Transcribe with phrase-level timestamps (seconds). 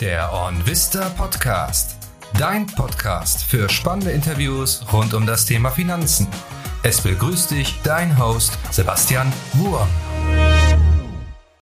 [0.00, 1.96] Der OnVista Podcast.
[2.38, 6.28] Dein Podcast für spannende Interviews rund um das Thema Finanzen.
[6.82, 9.88] Es begrüßt dich dein Host Sebastian Wurm.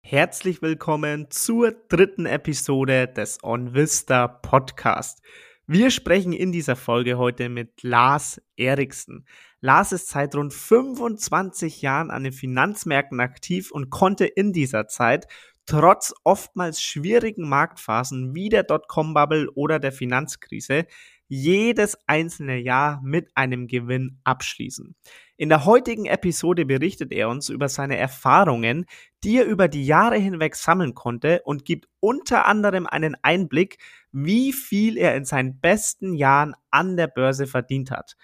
[0.00, 5.20] Herzlich willkommen zur dritten Episode des OnVista Podcast.
[5.66, 9.26] Wir sprechen in dieser Folge heute mit Lars Eriksen.
[9.60, 15.26] Lars ist seit rund 25 Jahren an den Finanzmärkten aktiv und konnte in dieser Zeit
[15.66, 20.86] trotz oftmals schwierigen Marktphasen wie der Dotcom-Bubble oder der Finanzkrise
[21.26, 24.94] jedes einzelne Jahr mit einem Gewinn abschließen.
[25.36, 28.86] In der heutigen Episode berichtet er uns über seine Erfahrungen,
[29.24, 33.78] die er über die Jahre hinweg sammeln konnte und gibt unter anderem einen Einblick,
[34.12, 38.16] wie viel er in seinen besten Jahren an der Börse verdient hat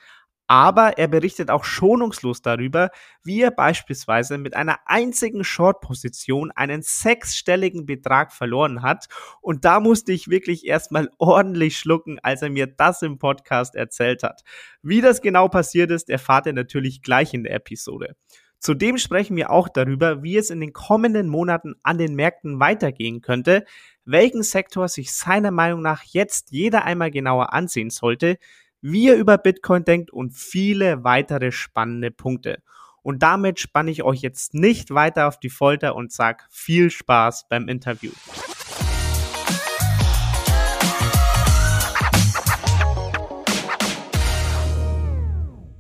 [0.51, 2.91] aber er berichtet auch schonungslos darüber,
[3.23, 9.07] wie er beispielsweise mit einer einzigen Short-Position einen sechsstelligen Betrag verloren hat.
[9.43, 14.25] Und da musste ich wirklich erstmal ordentlich schlucken, als er mir das im Podcast erzählt
[14.25, 14.43] hat.
[14.83, 18.17] Wie das genau passiert ist, erfahrt ihr natürlich gleich in der Episode.
[18.59, 23.21] Zudem sprechen wir auch darüber, wie es in den kommenden Monaten an den Märkten weitergehen
[23.21, 23.65] könnte,
[24.05, 28.37] welchen Sektor sich seiner Meinung nach jetzt jeder einmal genauer ansehen sollte,
[28.83, 32.63] wie ihr über Bitcoin denkt und viele weitere spannende Punkte.
[33.03, 37.49] Und damit spanne ich euch jetzt nicht weiter auf die Folter und sag viel Spaß
[37.49, 38.11] beim Interview.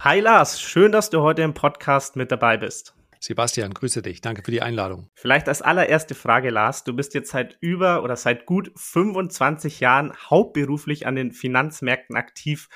[0.00, 2.94] Hi Lars, schön, dass du heute im Podcast mit dabei bist.
[3.20, 4.22] Sebastian, grüße dich.
[4.22, 5.10] Danke für die Einladung.
[5.14, 6.84] Vielleicht als allererste Frage, Lars.
[6.84, 12.68] Du bist jetzt seit über oder seit gut 25 Jahren hauptberuflich an den Finanzmärkten aktiv.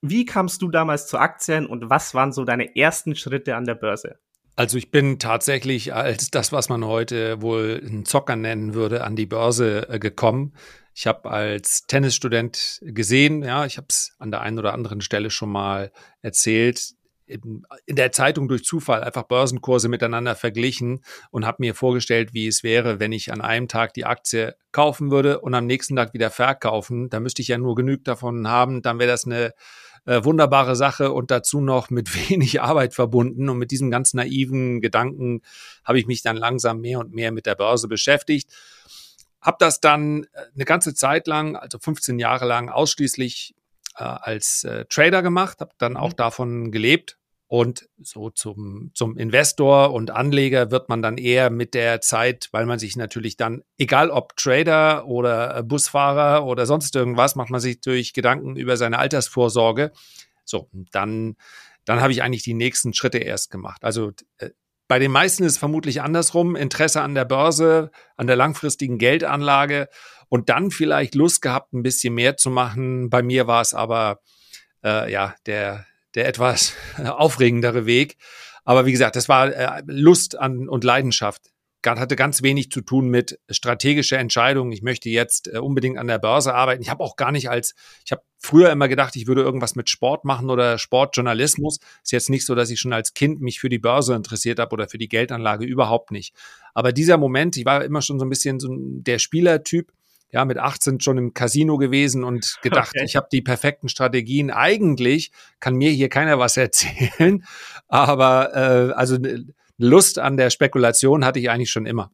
[0.00, 3.76] Wie kamst du damals zu Aktien und was waren so deine ersten Schritte an der
[3.76, 4.18] Börse?
[4.56, 9.16] Also ich bin tatsächlich als das, was man heute wohl einen Zocker nennen würde, an
[9.16, 10.54] die Börse äh, gekommen.
[10.94, 15.30] Ich habe als Tennisstudent gesehen, ja, ich habe es an der einen oder anderen Stelle
[15.30, 16.92] schon mal erzählt,
[17.32, 22.62] in, der Zeitung durch Zufall einfach Börsenkurse miteinander verglichen und habe mir vorgestellt, wie es
[22.62, 26.30] wäre, wenn ich an einem Tag die Aktie kaufen würde und am nächsten Tag wieder
[26.30, 27.08] verkaufen.
[27.08, 29.52] Da müsste ich ja nur genug davon haben, dann wäre das eine
[30.04, 33.48] äh, wunderbare Sache und dazu noch mit wenig Arbeit verbunden.
[33.48, 35.42] Und mit diesem ganz naiven Gedanken
[35.84, 38.50] habe ich mich dann langsam mehr und mehr mit der Börse beschäftigt.
[39.40, 43.54] Hab das dann äh, eine ganze Zeit lang, also 15 Jahre lang, ausschließlich
[43.96, 46.16] äh, als äh, Trader gemacht, habe dann auch mhm.
[46.16, 47.18] davon gelebt.
[47.52, 52.64] Und so zum, zum Investor und Anleger wird man dann eher mit der Zeit, weil
[52.64, 57.60] man sich natürlich dann, egal ob Trader oder äh, Busfahrer oder sonst irgendwas, macht man
[57.60, 59.92] sich durch Gedanken über seine Altersvorsorge.
[60.46, 61.36] So, dann,
[61.84, 63.84] dann habe ich eigentlich die nächsten Schritte erst gemacht.
[63.84, 64.48] Also äh,
[64.88, 66.56] bei den meisten ist es vermutlich andersrum.
[66.56, 69.90] Interesse an der Börse, an der langfristigen Geldanlage
[70.30, 73.10] und dann vielleicht Lust gehabt, ein bisschen mehr zu machen.
[73.10, 74.20] Bei mir war es aber
[74.82, 78.16] äh, ja der, der etwas aufregendere Weg.
[78.64, 81.42] Aber wie gesagt, das war äh, Lust an und Leidenschaft.
[81.84, 84.70] Hatte ganz wenig zu tun mit strategischer Entscheidung.
[84.70, 86.80] Ich möchte jetzt äh, unbedingt an der Börse arbeiten.
[86.80, 87.74] Ich habe auch gar nicht als,
[88.04, 91.80] ich habe früher immer gedacht, ich würde irgendwas mit Sport machen oder Sportjournalismus.
[92.04, 94.72] Ist jetzt nicht so, dass ich schon als Kind mich für die Börse interessiert habe
[94.72, 96.36] oder für die Geldanlage überhaupt nicht.
[96.72, 99.92] Aber dieser Moment, ich war immer schon so ein bisschen so der Spielertyp
[100.32, 103.04] ja, mit 18 schon im Casino gewesen und gedacht, okay.
[103.04, 104.50] ich habe die perfekten Strategien.
[104.50, 107.44] Eigentlich kann mir hier keiner was erzählen,
[107.88, 109.18] aber äh, also
[109.78, 112.10] Lust an der Spekulation hatte ich eigentlich schon immer.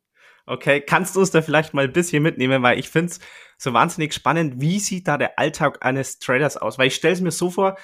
[0.47, 3.21] Okay, kannst du uns da vielleicht mal ein bisschen mitnehmen, weil ich finde es
[3.59, 6.79] so wahnsinnig spannend, wie sieht da der Alltag eines Traders aus?
[6.79, 7.77] Weil ich stelle es mir so vor,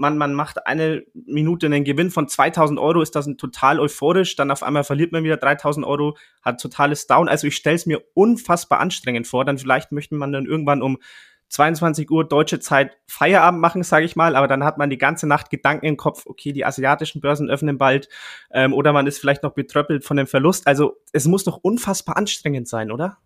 [0.00, 4.50] man, man macht eine Minute einen Gewinn von 2000 Euro, ist das total euphorisch, dann
[4.50, 7.28] auf einmal verliert man wieder 3000 Euro, hat totales Down.
[7.28, 9.44] Also ich stelle es mir unfassbar anstrengend vor.
[9.44, 10.98] Dann vielleicht möchte man dann irgendwann um
[11.50, 15.26] 22 Uhr deutsche Zeit Feierabend machen, sage ich mal, aber dann hat man die ganze
[15.26, 18.08] Nacht Gedanken im Kopf, okay, die asiatischen Börsen öffnen bald
[18.52, 20.66] ähm, oder man ist vielleicht noch betröppelt von dem Verlust.
[20.66, 23.18] Also es muss doch unfassbar anstrengend sein, oder?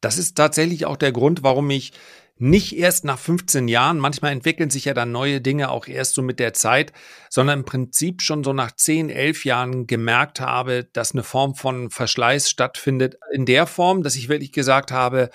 [0.00, 1.92] Das ist tatsächlich auch der Grund, warum ich
[2.38, 6.22] nicht erst nach 15 Jahren, manchmal entwickeln sich ja dann neue Dinge auch erst so
[6.22, 6.92] mit der Zeit,
[7.30, 11.90] sondern im Prinzip schon so nach 10, 11 Jahren gemerkt habe, dass eine Form von
[11.90, 13.16] Verschleiß stattfindet.
[13.32, 15.30] In der Form, dass ich wirklich gesagt habe,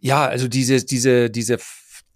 [0.00, 1.58] ja, also diese, diese, diese,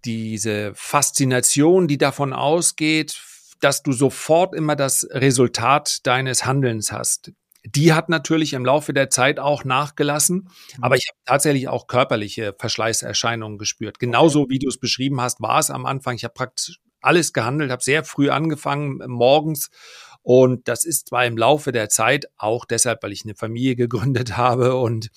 [0.05, 3.21] diese Faszination, die davon ausgeht,
[3.61, 7.33] dass du sofort immer das Resultat deines Handelns hast
[7.65, 10.85] die hat natürlich im Laufe der Zeit auch nachgelassen, mhm.
[10.85, 13.99] aber ich habe tatsächlich auch körperliche Verschleißerscheinungen gespürt.
[13.99, 16.15] Genauso wie du es beschrieben hast, war es am Anfang.
[16.17, 19.71] Ich habe praktisch alles gehandelt, habe sehr früh angefangen äh, morgens
[20.23, 24.37] und das ist zwar im Laufe der Zeit auch deshalb, weil ich eine Familie gegründet
[24.37, 25.11] habe und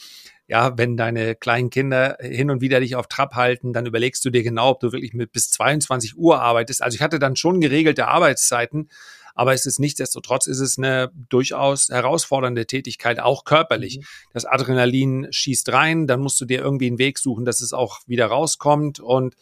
[0.48, 4.30] ja, wenn deine kleinen Kinder hin und wieder dich auf Trab halten, dann überlegst du
[4.30, 6.84] dir genau, ob du wirklich mit bis 22 Uhr arbeitest.
[6.84, 8.90] Also ich hatte dann schon geregelte Arbeitszeiten,
[9.36, 14.00] aber es ist nichtsdestotrotz ist es eine durchaus herausfordernde Tätigkeit, auch körperlich.
[14.00, 14.04] Mhm.
[14.34, 18.00] Das Adrenalin schießt rein, dann musst du dir irgendwie einen Weg suchen, dass es auch
[18.08, 19.00] wieder rauskommt.
[19.02, 19.36] Und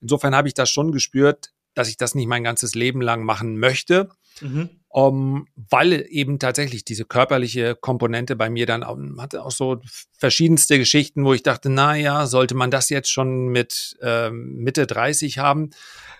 [0.00, 3.58] insofern habe ich das schon gespürt, dass ich das nicht mein ganzes Leben lang machen
[3.58, 4.08] möchte.
[4.40, 4.70] Mhm.
[4.88, 9.80] Um, weil eben tatsächlich diese körperliche Komponente bei mir dann auch, hatte auch so
[10.16, 14.86] verschiedenste Geschichten, wo ich dachte, na ja, sollte man das jetzt schon mit äh, Mitte
[14.86, 15.70] 30 haben?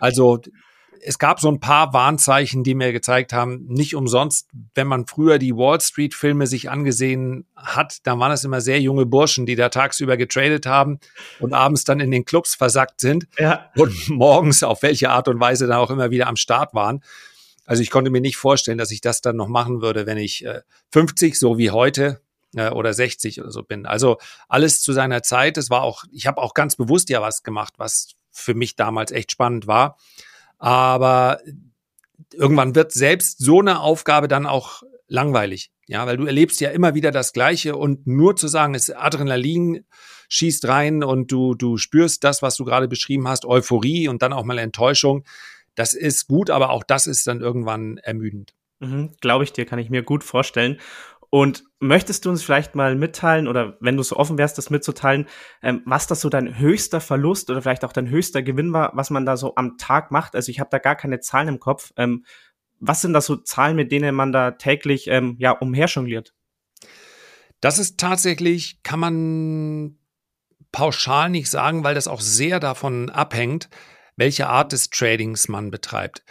[0.00, 0.40] Also
[1.06, 5.38] es gab so ein paar Warnzeichen, die mir gezeigt haben, nicht umsonst, wenn man früher
[5.38, 9.54] die Wall Street Filme sich angesehen hat, dann waren es immer sehr junge Burschen, die
[9.54, 10.98] da tagsüber getradet haben
[11.40, 13.70] und abends dann in den Clubs versackt sind ja.
[13.76, 17.02] und morgens auf welche Art und Weise dann auch immer wieder am Start waren.
[17.66, 20.44] Also ich konnte mir nicht vorstellen, dass ich das dann noch machen würde, wenn ich
[20.44, 20.62] äh,
[20.92, 22.20] 50, so wie heute,
[22.56, 23.84] äh, oder 60 oder so bin.
[23.84, 24.18] Also
[24.48, 25.58] alles zu seiner Zeit.
[25.58, 29.12] Es war auch, ich habe auch ganz bewusst ja was gemacht, was für mich damals
[29.12, 29.96] echt spannend war.
[30.64, 31.40] Aber
[32.32, 35.70] irgendwann wird selbst so eine Aufgabe dann auch langweilig.
[35.86, 39.84] Ja, weil du erlebst ja immer wieder das Gleiche und nur zu sagen, es Adrenalin
[40.30, 44.32] schießt rein und du, du spürst das, was du gerade beschrieben hast, Euphorie und dann
[44.32, 45.24] auch mal Enttäuschung.
[45.74, 48.54] Das ist gut, aber auch das ist dann irgendwann ermüdend.
[48.80, 50.80] Mhm, Glaube ich dir, kann ich mir gut vorstellen.
[51.34, 55.26] Und möchtest du uns vielleicht mal mitteilen oder wenn du so offen wärst, das mitzuteilen,
[55.64, 59.10] ähm, was das so dein höchster Verlust oder vielleicht auch dein höchster Gewinn war, was
[59.10, 60.36] man da so am Tag macht?
[60.36, 61.92] Also ich habe da gar keine Zahlen im Kopf.
[61.96, 62.24] Ähm,
[62.78, 66.34] was sind das so Zahlen, mit denen man da täglich ähm, ja umherjongliert?
[67.60, 69.98] Das ist tatsächlich, kann man
[70.70, 73.70] pauschal nicht sagen, weil das auch sehr davon abhängt,
[74.16, 76.22] welche Art des Tradings man betreibt.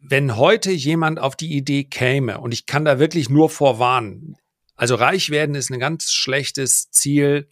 [0.00, 4.36] Wenn heute jemand auf die Idee käme, und ich kann da wirklich nur vorwarnen,
[4.76, 7.50] also reich werden ist ein ganz schlechtes Ziel,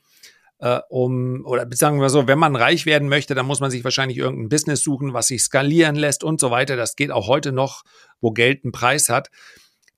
[0.61, 3.85] äh, um, oder sagen wir so, wenn man reich werden möchte, dann muss man sich
[3.85, 6.77] wahrscheinlich irgendein Business suchen, was sich skalieren lässt und so weiter.
[6.77, 7.85] Das geht auch heute noch,
[8.21, 9.31] wo Geld einen Preis hat.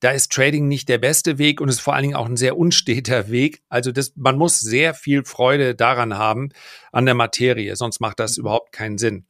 [0.00, 2.56] Da ist Trading nicht der beste Weg und ist vor allen Dingen auch ein sehr
[2.56, 3.62] unsteter Weg.
[3.68, 6.50] Also das, man muss sehr viel Freude daran haben,
[6.90, 9.26] an der Materie, sonst macht das überhaupt keinen Sinn.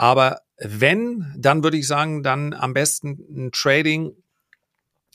[0.00, 4.12] Aber wenn, dann würde ich sagen, dann am besten ein Trading,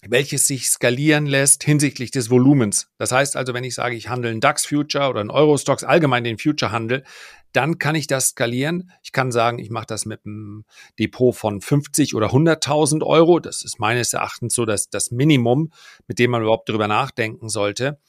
[0.07, 2.87] welches sich skalieren lässt hinsichtlich des Volumens.
[2.99, 6.37] Das heißt also, wenn ich sage, ich handle einen DAX-Future oder einen Euro-Stocks, allgemein den
[6.37, 7.03] Future-Handel,
[7.51, 8.91] dann kann ich das skalieren.
[9.01, 10.65] Ich kann sagen, ich mache das mit einem
[10.99, 13.39] Depot von 50 oder 100.000 Euro.
[13.39, 15.71] Das ist meines Erachtens so das, das Minimum,
[16.07, 17.99] mit dem man überhaupt darüber nachdenken sollte.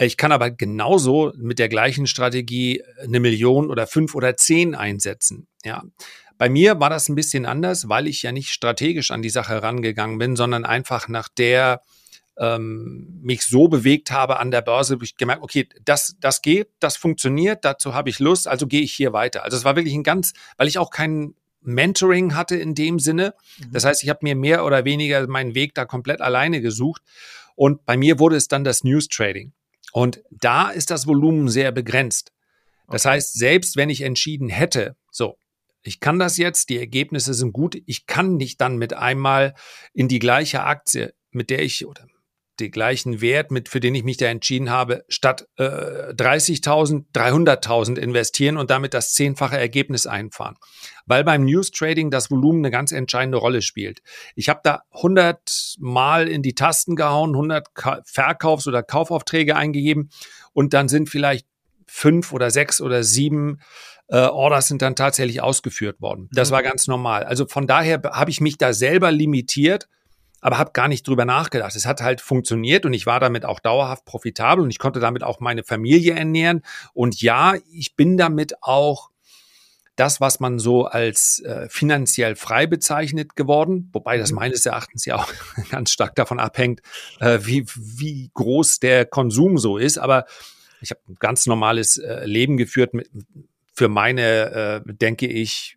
[0.00, 5.48] Ich kann aber genauso mit der gleichen Strategie eine Million oder fünf oder zehn einsetzen.
[5.64, 5.82] Ja.
[6.38, 9.54] Bei mir war das ein bisschen anders, weil ich ja nicht strategisch an die Sache
[9.54, 11.82] herangegangen bin, sondern einfach nach der
[12.38, 16.68] ähm, mich so bewegt habe an der Börse, habe ich gemerkt, okay, das, das geht,
[16.78, 19.42] das funktioniert, dazu habe ich Lust, also gehe ich hier weiter.
[19.42, 23.34] Also es war wirklich ein ganz, weil ich auch kein Mentoring hatte in dem Sinne.
[23.58, 23.72] Mhm.
[23.72, 27.02] Das heißt, ich habe mir mehr oder weniger meinen Weg da komplett alleine gesucht.
[27.56, 29.52] Und bei mir wurde es dann das News Trading.
[29.92, 32.32] Und da ist das Volumen sehr begrenzt.
[32.88, 35.36] Das heißt, selbst wenn ich entschieden hätte, so,
[35.82, 39.54] ich kann das jetzt, die Ergebnisse sind gut, ich kann nicht dann mit einmal
[39.92, 42.06] in die gleiche Aktie, mit der ich oder
[42.60, 47.96] den gleichen Wert, mit, für den ich mich da entschieden habe, statt äh, 30.000, 300.000
[47.96, 50.56] investieren und damit das zehnfache Ergebnis einfahren.
[51.06, 54.00] Weil beim News Trading das Volumen eine ganz entscheidende Rolle spielt.
[54.34, 60.10] Ich habe da 100 Mal in die Tasten gehauen, 100 Ka Verkaufs- oder Kaufaufträge eingegeben
[60.52, 61.46] und dann sind vielleicht
[61.86, 63.60] fünf oder sechs oder sieben
[64.08, 66.28] äh, Orders sind dann tatsächlich ausgeführt worden.
[66.32, 66.54] Das mhm.
[66.54, 67.24] war ganz normal.
[67.24, 69.88] Also von daher habe ich mich da selber limitiert
[70.40, 71.74] aber habe gar nicht drüber nachgedacht.
[71.74, 75.22] Es hat halt funktioniert und ich war damit auch dauerhaft profitabel und ich konnte damit
[75.22, 76.62] auch meine Familie ernähren.
[76.94, 79.10] Und ja, ich bin damit auch
[79.96, 84.36] das, was man so als äh, finanziell frei bezeichnet geworden, wobei das mhm.
[84.36, 85.32] meines Erachtens ja auch
[85.70, 86.82] ganz stark davon abhängt,
[87.18, 89.98] äh, wie, wie groß der Konsum so ist.
[89.98, 90.26] Aber
[90.80, 93.10] ich habe ein ganz normales äh, Leben geführt mit,
[93.74, 95.76] für meine, äh, denke ich,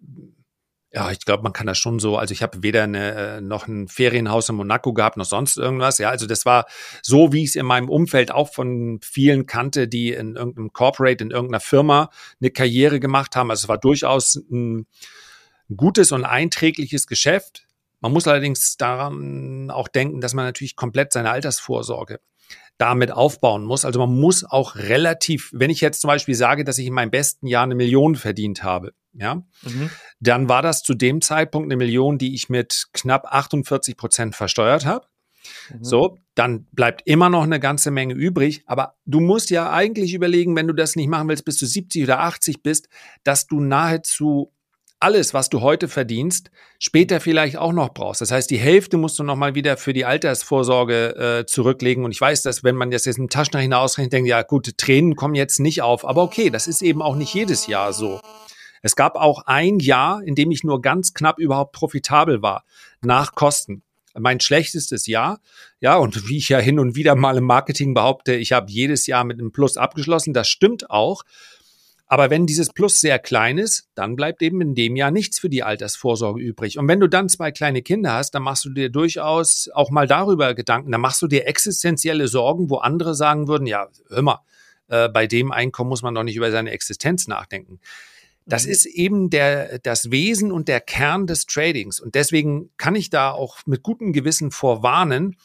[0.93, 2.17] ja, ich glaube, man kann das schon so.
[2.17, 5.99] Also ich habe weder eine, äh, noch ein Ferienhaus in Monaco gehabt noch sonst irgendwas.
[5.99, 6.65] Ja, also das war
[7.01, 11.23] so, wie ich es in meinem Umfeld auch von vielen kannte, die in irgendeinem Corporate,
[11.23, 12.09] in irgendeiner Firma
[12.41, 13.49] eine Karriere gemacht haben.
[13.51, 14.85] Also es war durchaus ein
[15.73, 17.67] gutes und einträgliches Geschäft.
[18.01, 22.19] Man muss allerdings daran auch denken, dass man natürlich komplett seine Altersvorsorge
[22.77, 23.85] damit aufbauen muss.
[23.85, 27.11] Also man muss auch relativ, wenn ich jetzt zum Beispiel sage, dass ich in meinem
[27.11, 29.89] besten Jahr eine Million verdient habe, ja, mhm.
[30.19, 34.85] dann war das zu dem Zeitpunkt eine Million, die ich mit knapp 48 Prozent versteuert
[34.85, 35.05] habe.
[35.69, 35.83] Mhm.
[35.83, 38.63] So, dann bleibt immer noch eine ganze Menge übrig.
[38.65, 42.03] Aber du musst ja eigentlich überlegen, wenn du das nicht machen willst, bis du 70
[42.03, 42.87] oder 80 bist,
[43.23, 44.53] dass du nahezu
[45.01, 48.21] alles, was du heute verdienst, später vielleicht auch noch brauchst.
[48.21, 52.05] Das heißt, die Hälfte musst du nochmal wieder für die Altersvorsorge äh, zurücklegen.
[52.05, 55.15] Und ich weiß, dass wenn man das jetzt im Taschenrechner ausrechnet, denkt, ja gut, Tränen
[55.15, 56.05] kommen jetzt nicht auf.
[56.05, 58.21] Aber okay, das ist eben auch nicht jedes Jahr so.
[58.81, 62.65] Es gab auch ein Jahr, in dem ich nur ganz knapp überhaupt profitabel war,
[63.01, 63.83] nach Kosten
[64.19, 65.39] mein schlechtestes Jahr.
[65.79, 69.07] Ja, und wie ich ja hin und wieder mal im Marketing behaupte, ich habe jedes
[69.07, 70.33] Jahr mit einem Plus abgeschlossen.
[70.33, 71.23] Das stimmt auch.
[72.07, 75.47] Aber wenn dieses Plus sehr klein ist, dann bleibt eben in dem Jahr nichts für
[75.47, 76.77] die Altersvorsorge übrig.
[76.77, 80.07] Und wenn du dann zwei kleine Kinder hast, dann machst du dir durchaus auch mal
[80.07, 80.91] darüber Gedanken.
[80.91, 84.39] Dann machst du dir existenzielle Sorgen, wo andere sagen würden, ja, hör mal,
[84.89, 87.79] äh, bei dem Einkommen muss man doch nicht über seine Existenz nachdenken.
[88.51, 88.71] Das mhm.
[88.71, 92.01] ist eben der, das Wesen und der Kern des Tradings.
[92.01, 95.37] Und deswegen kann ich da auch mit gutem Gewissen vorwarnen.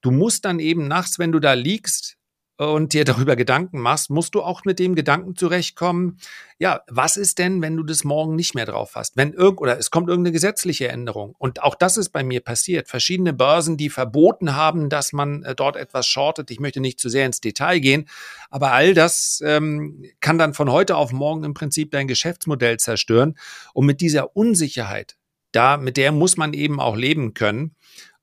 [0.00, 2.18] Du musst dann eben nachts, wenn du da liegst,
[2.56, 6.18] und dir darüber Gedanken machst, musst du auch mit dem Gedanken zurechtkommen,
[6.58, 9.16] ja, was ist denn, wenn du das morgen nicht mehr drauf hast?
[9.16, 11.34] Wenn irgend oder es kommt irgendeine gesetzliche Änderung.
[11.38, 12.88] Und auch das ist bei mir passiert.
[12.88, 16.50] Verschiedene Börsen, die verboten haben, dass man äh, dort etwas shortet.
[16.50, 18.08] Ich möchte nicht zu sehr ins Detail gehen,
[18.50, 23.36] aber all das ähm, kann dann von heute auf morgen im Prinzip dein Geschäftsmodell zerstören.
[23.72, 25.16] Und mit dieser Unsicherheit,
[25.52, 27.74] da, mit der muss man eben auch leben können.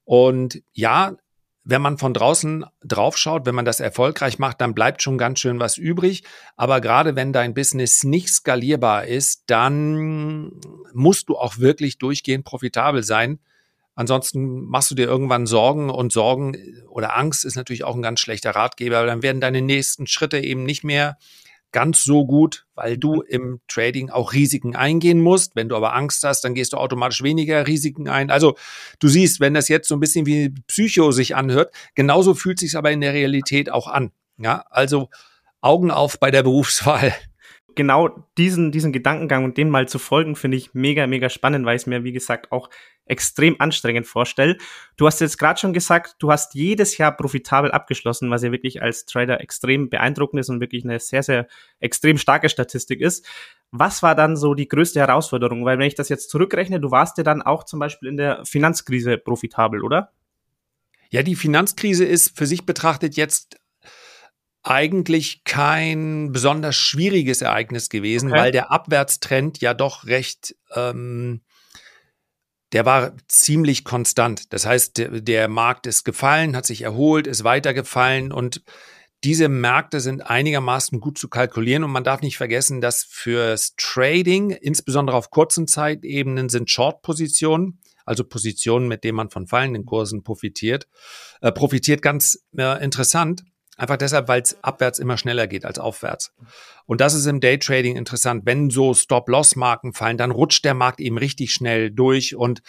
[0.06, 1.18] Und ja,
[1.70, 5.40] wenn man von draußen drauf schaut, wenn man das erfolgreich macht, dann bleibt schon ganz
[5.40, 6.24] schön was übrig.
[6.56, 10.52] Aber gerade wenn dein Business nicht skalierbar ist, dann
[10.94, 13.40] musst du auch wirklich durchgehend profitabel sein.
[13.96, 16.56] Ansonsten machst du dir irgendwann Sorgen und Sorgen
[16.88, 19.06] oder Angst ist natürlich auch ein ganz schlechter Ratgeber.
[19.06, 21.18] Dann werden deine nächsten Schritte eben nicht mehr
[21.72, 23.24] ganz so gut, weil du mhm.
[23.28, 25.56] im Trading auch Risiken eingehen musst.
[25.56, 28.32] Wenn du aber Angst hast, dann gehst du automatisch weniger Risiken ein.
[28.32, 28.56] Also
[29.00, 32.76] du siehst, wenn das jetzt so ein bisschen wie Psycho sich anhört, genauso fühlt sich
[32.76, 34.12] aber in der Realität auch an.
[34.38, 35.10] Ja, also
[35.62, 37.14] Augen auf bei der Berufswahl
[37.76, 41.78] genau diesen, diesen Gedankengang und dem mal zu folgen, finde ich mega, mega spannend, weil
[41.78, 42.70] ich es mir, wie gesagt, auch
[43.10, 44.58] extrem anstrengend vorstelle.
[44.98, 48.82] Du hast jetzt gerade schon gesagt, du hast jedes Jahr profitabel abgeschlossen, was ja wirklich
[48.82, 51.48] als Trader extrem beeindruckend ist und wirklich eine sehr, sehr
[51.80, 53.26] extrem starke Statistik ist.
[53.72, 55.66] Was war dann so die größte Herausforderung?
[55.66, 58.46] Weil wenn ich das jetzt zurückrechne, du warst ja dann auch zum Beispiel in der
[58.46, 60.12] Finanzkrise profitabel, oder?
[61.12, 63.58] Ja, die Finanzkrise ist für sich betrachtet jetzt
[64.62, 68.40] eigentlich kein besonders schwieriges Ereignis gewesen, okay.
[68.40, 71.42] weil der Abwärtstrend ja doch recht, ähm,
[72.72, 74.54] der war ziemlich konstant.
[74.54, 78.64] Das heißt, der, Markt ist gefallen, hat sich erholt, ist weitergefallen und
[79.24, 84.52] diese Märkte sind einigermaßen gut zu kalkulieren und man darf nicht vergessen, dass fürs Trading,
[84.52, 90.88] insbesondere auf kurzen Zeitebenen, sind Short-Positionen, also Positionen, mit denen man von fallenden Kursen profitiert,
[91.42, 93.44] äh, profitiert ganz äh, interessant.
[93.80, 96.34] Einfach deshalb, weil es abwärts immer schneller geht als aufwärts.
[96.86, 98.46] Und das ist im Daytrading interessant.
[98.46, 102.62] Wenn so Stop-Loss-Marken fallen, dann rutscht der Markt eben richtig schnell durch und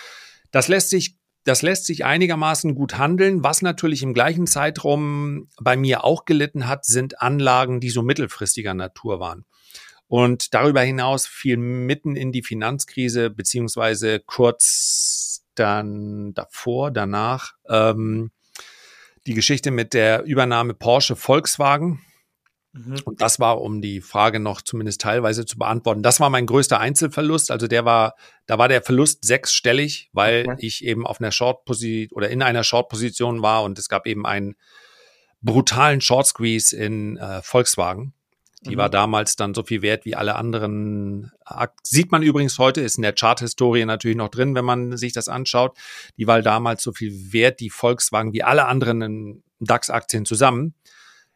[0.53, 3.43] das lässt sich das lässt sich einigermaßen gut handeln.
[3.43, 8.75] Was natürlich im gleichen Zeitraum bei mir auch gelitten hat, sind Anlagen, die so mittelfristiger
[8.75, 9.47] Natur waren.
[10.07, 18.31] Und darüber hinaus fiel mitten in die Finanzkrise, beziehungsweise kurz dann davor, danach, ähm,
[19.31, 22.01] die Geschichte mit der Übernahme Porsche Volkswagen.
[22.73, 23.01] Mhm.
[23.05, 26.03] Und das war, um die Frage noch zumindest teilweise zu beantworten.
[26.03, 27.53] Das war mein größter Einzelverlust.
[27.53, 30.57] Also der war, da war der Verlust sechsstellig, weil okay.
[30.67, 34.57] ich eben auf einer Short-Position oder in einer Short-Position war und es gab eben einen
[35.43, 38.15] brutalen Short Squeeze in äh, Volkswagen.
[38.63, 38.79] Die mhm.
[38.79, 41.33] war damals dann so viel wert wie alle anderen.
[41.83, 45.29] Sieht man übrigens heute, ist in der Chart-Historie natürlich noch drin, wenn man sich das
[45.29, 45.77] anschaut.
[46.19, 50.75] Die war damals so viel wert, die Volkswagen, wie alle anderen DAX-Aktien zusammen.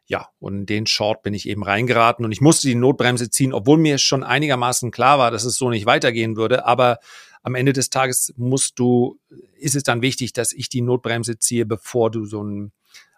[0.07, 3.55] Ja, und in den Short bin ich eben reingeraten und ich musste die Notbremse ziehen,
[3.55, 6.67] obwohl mir schon einigermaßen klar war, dass es so nicht weitergehen würde.
[6.67, 6.99] Aber
[7.43, 9.19] am Ende des Tages musst du,
[9.59, 12.73] ist es dann wichtig, dass ich die Notbremse ziehe, bevor du so einen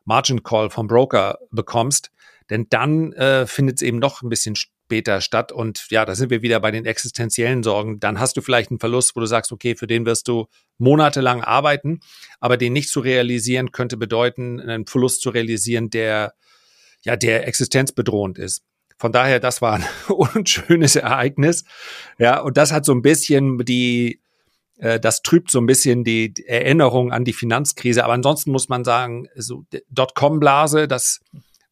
[0.05, 2.13] Margin Call vom Broker bekommst.
[2.51, 5.53] Denn dann äh, findet es eben noch ein bisschen später statt.
[5.53, 7.99] Und ja, da sind wir wieder bei den existenziellen Sorgen.
[7.99, 10.47] Dann hast du vielleicht einen Verlust, wo du sagst, okay, für den wirst du
[10.79, 12.01] monatelang arbeiten,
[12.41, 16.35] aber den nicht zu realisieren, könnte bedeuten, einen Verlust zu realisieren, der
[17.07, 18.63] ja, der existenzbedrohend ist.
[18.99, 21.65] Von daher, das war ein unschönes Ereignis.
[22.19, 24.21] Ja, und das hat so ein bisschen die,
[24.79, 28.05] äh, das trübt so ein bisschen die Erinnerung an die Finanzkrise.
[28.05, 31.21] Aber ansonsten muss man sagen, so Dotcom-Blase, das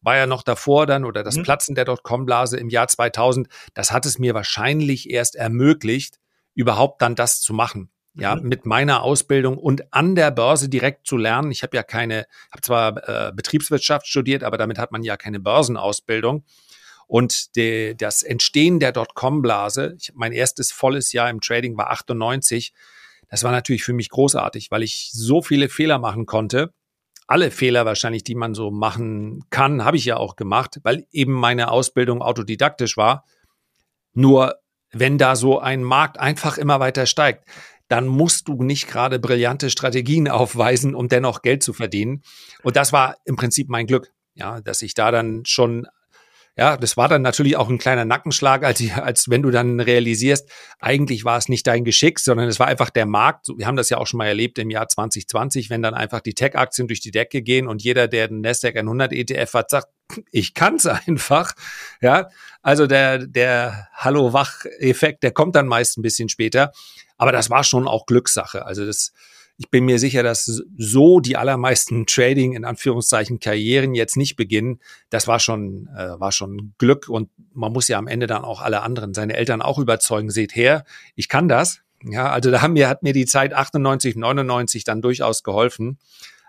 [0.05, 1.43] war ja noch davor dann oder das mhm.
[1.43, 6.19] Platzen der Dotcom-Blase im Jahr 2000, das hat es mir wahrscheinlich erst ermöglicht,
[6.53, 7.89] überhaupt dann das zu machen.
[8.17, 8.47] ja, mhm.
[8.47, 11.51] mit meiner Ausbildung und an der Börse direkt zu lernen.
[11.51, 15.41] Ich habe ja keine, habe zwar äh, Betriebswirtschaft studiert, aber damit hat man ja keine
[15.41, 16.45] Börsenausbildung.
[17.07, 22.73] Und de, das Entstehen der Dotcom-Blase, mein erstes volles Jahr im Trading war 98.
[23.29, 26.73] Das war natürlich für mich großartig, weil ich so viele Fehler machen konnte.
[27.27, 31.33] Alle Fehler wahrscheinlich, die man so machen kann, habe ich ja auch gemacht, weil eben
[31.33, 33.25] meine Ausbildung autodidaktisch war.
[34.13, 34.55] Nur
[34.91, 37.47] wenn da so ein Markt einfach immer weiter steigt,
[37.87, 42.23] dann musst du nicht gerade brillante Strategien aufweisen, um dennoch Geld zu verdienen.
[42.63, 45.87] Und das war im Prinzip mein Glück, ja, dass ich da dann schon
[46.57, 49.81] ja, das war dann natürlich auch ein kleiner Nackenschlag, als, ich, als wenn du dann
[49.81, 53.47] realisierst, eigentlich war es nicht dein Geschick, sondern es war einfach der Markt.
[53.57, 56.33] Wir haben das ja auch schon mal erlebt im Jahr 2020, wenn dann einfach die
[56.33, 59.87] Tech-Aktien durch die Decke gehen und jeder, der den Nasdaq 100 ETF hat, sagt,
[60.31, 61.53] ich kann's einfach.
[62.01, 62.29] Ja,
[62.61, 66.71] also der, der Hallo-Wach-Effekt, der kommt dann meist ein bisschen später.
[67.17, 68.65] Aber das war schon auch Glückssache.
[68.65, 69.11] Also das,
[69.57, 70.45] ich bin mir sicher, dass
[70.77, 74.81] so die allermeisten Trading in Anführungszeichen Karrieren jetzt nicht beginnen.
[75.09, 78.61] Das war schon äh, war schon Glück und man muss ja am Ende dann auch
[78.61, 80.29] alle anderen, seine Eltern auch überzeugen.
[80.29, 80.83] Seht her,
[81.15, 81.81] ich kann das.
[82.03, 85.99] Ja, also da haben mir hat mir die Zeit 98, 99 dann durchaus geholfen.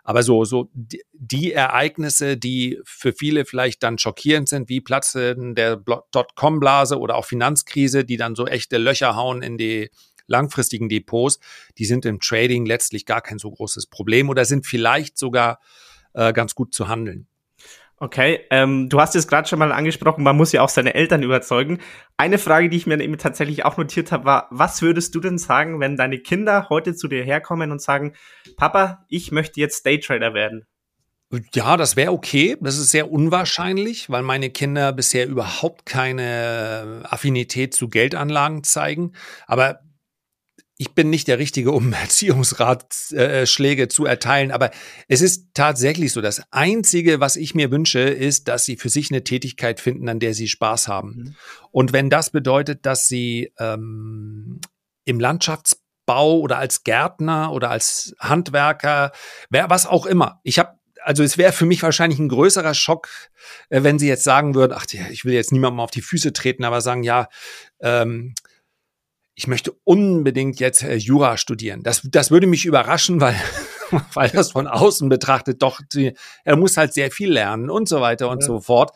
[0.02, 5.76] Aber so, so die, Ereignisse, die für viele vielleicht dann schockierend sind, wie Platzen der
[5.76, 9.90] Dotcom-Blase oder auch Finanzkrise, die dann so echte Löcher hauen in die
[10.26, 11.40] langfristigen Depots,
[11.78, 15.60] die sind im Trading letztlich gar kein so großes Problem oder sind vielleicht sogar
[16.14, 17.26] äh, ganz gut zu handeln.
[17.98, 21.22] Okay, ähm, du hast es gerade schon mal angesprochen, man muss ja auch seine Eltern
[21.22, 21.78] überzeugen.
[22.18, 25.38] Eine Frage, die ich mir eben tatsächlich auch notiert habe, war, was würdest du denn
[25.38, 28.12] sagen, wenn deine Kinder heute zu dir herkommen und sagen,
[28.58, 30.66] Papa, ich möchte jetzt Daytrader werden?
[31.54, 32.56] Ja, das wäre okay.
[32.60, 39.12] Das ist sehr unwahrscheinlich, weil meine Kinder bisher überhaupt keine Affinität zu Geldanlagen zeigen.
[39.46, 39.80] Aber
[40.78, 44.70] ich bin nicht der Richtige, um Erziehungsratschläge zu erteilen, aber
[45.08, 46.20] es ist tatsächlich so.
[46.20, 50.20] Das Einzige, was ich mir wünsche, ist, dass sie für sich eine Tätigkeit finden, an
[50.20, 51.14] der sie Spaß haben.
[51.16, 51.34] Mhm.
[51.70, 54.60] Und wenn das bedeutet, dass sie ähm,
[55.04, 59.12] im Landschaftsbau oder als Gärtner oder als Handwerker,
[59.50, 60.40] wer was auch immer.
[60.42, 63.08] Ich habe also es wäre für mich wahrscheinlich ein größerer Schock,
[63.68, 66.64] äh, wenn sie jetzt sagen würden, ach, ich will jetzt niemandem auf die Füße treten,
[66.64, 67.28] aber sagen, ja,
[67.78, 68.34] ähm,
[69.38, 71.82] ich möchte unbedingt jetzt äh, Jura studieren.
[71.82, 73.36] Das, das würde mich überraschen, weil,
[74.14, 78.00] weil das von außen betrachtet doch, die, er muss halt sehr viel lernen und so
[78.00, 78.46] weiter und ja.
[78.46, 78.92] so fort.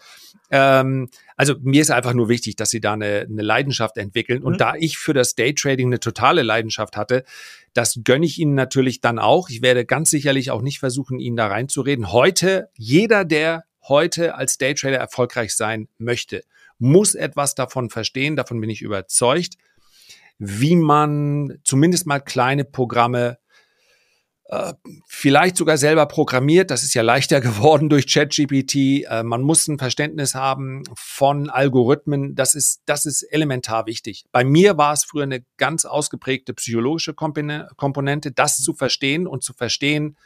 [0.51, 4.43] Ähm, also mir ist einfach nur wichtig, dass sie da eine, eine Leidenschaft entwickeln.
[4.43, 4.59] Und mhm.
[4.59, 7.25] da ich für das Daytrading eine totale Leidenschaft hatte,
[7.75, 9.51] das gönne ich ihnen natürlich dann auch.
[9.51, 12.13] Ich werde ganz sicherlich auch nicht versuchen, ihnen da reinzureden.
[12.13, 16.43] Heute, jeder, der heute als Daytrader erfolgreich sein möchte,
[16.79, 18.37] muss etwas davon verstehen.
[18.37, 19.57] Davon bin ich überzeugt
[20.41, 23.37] wie man zumindest mal kleine Programme
[24.47, 24.73] äh,
[25.07, 26.71] vielleicht sogar selber programmiert.
[26.71, 29.05] Das ist ja leichter geworden durch ChatGPT.
[29.05, 32.35] Äh, man muss ein Verständnis haben von Algorithmen.
[32.35, 34.25] Das ist, das ist elementar wichtig.
[34.33, 39.53] Bei mir war es früher eine ganz ausgeprägte psychologische Komponente, das zu verstehen und zu
[39.53, 40.17] verstehen,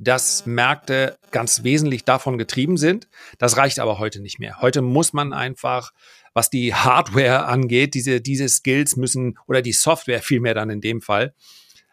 [0.00, 3.08] dass Märkte ganz wesentlich davon getrieben sind.
[3.38, 4.60] Das reicht aber heute nicht mehr.
[4.60, 5.92] Heute muss man einfach
[6.34, 11.00] was die Hardware angeht, diese, diese Skills müssen, oder die Software vielmehr dann in dem
[11.00, 11.34] Fall,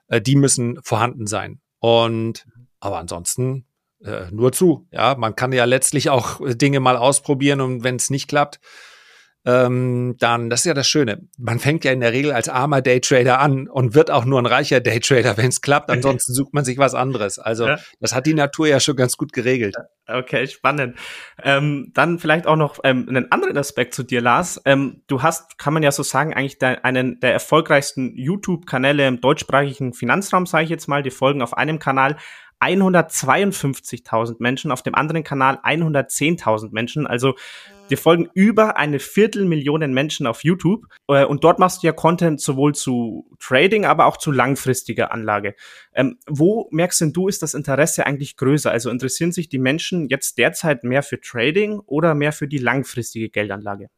[0.08, 1.60] äh, die müssen vorhanden sein.
[1.80, 2.46] Und,
[2.80, 3.66] aber ansonsten
[4.04, 4.88] äh, nur zu.
[4.92, 8.60] Ja, man kann ja letztlich auch Dinge mal ausprobieren und wenn es nicht klappt,
[9.48, 11.22] ähm, dann, das ist ja das Schöne.
[11.38, 14.46] Man fängt ja in der Regel als armer Daytrader an und wird auch nur ein
[14.46, 15.90] reicher Daytrader, wenn es klappt.
[15.90, 17.40] Ansonsten sucht man sich was anderes.
[17.40, 17.80] Also ja.
[18.02, 19.78] das hat die Natur ja schon ganz gut geregelt.
[20.06, 20.98] Okay, spannend.
[21.42, 24.62] Ähm, dann vielleicht auch noch ähm, einen anderen Aspekt zu dir, Lars.
[24.66, 29.22] Ähm, du hast, kann man ja so sagen, eigentlich de einen der erfolgreichsten YouTube-Kanäle im
[29.22, 31.04] deutschsprachigen Finanzraum, sage ich jetzt mal.
[31.04, 32.18] Die folgen auf einem Kanal
[32.60, 37.08] 152.000 Menschen, auf dem anderen Kanal 110.000 Menschen.
[37.08, 37.36] Also
[37.90, 42.42] dir folgen über eine Viertelmillion Menschen auf YouTube äh, und dort machst du ja Content
[42.42, 45.56] sowohl zu Trading, aber auch zu langfristiger Anlage.
[45.94, 48.72] Ähm, wo merkst denn du, ist das Interesse eigentlich größer?
[48.72, 53.30] Also interessieren sich die Menschen jetzt derzeit mehr für Trading oder mehr für die langfristige
[53.30, 53.90] Geldanlage?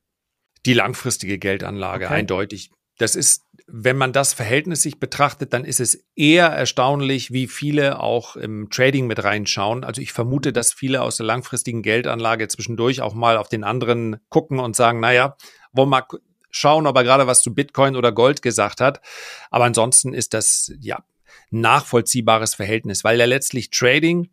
[0.65, 2.15] Die langfristige Geldanlage, okay.
[2.15, 7.47] eindeutig das ist, wenn man das Verhältnis sich betrachtet, dann ist es eher erstaunlich, wie
[7.47, 9.83] viele auch im Trading mit reinschauen.
[9.83, 14.17] Also ich vermute, dass viele aus der langfristigen Geldanlage zwischendurch auch mal auf den anderen
[14.29, 15.37] gucken und sagen, naja,
[15.71, 16.03] wollen mal
[16.51, 19.01] schauen, ob er gerade was zu Bitcoin oder Gold gesagt hat.
[19.49, 21.03] Aber ansonsten ist das, ja,
[21.51, 24.29] nachvollziehbares Verhältnis, weil ja letztlich Trading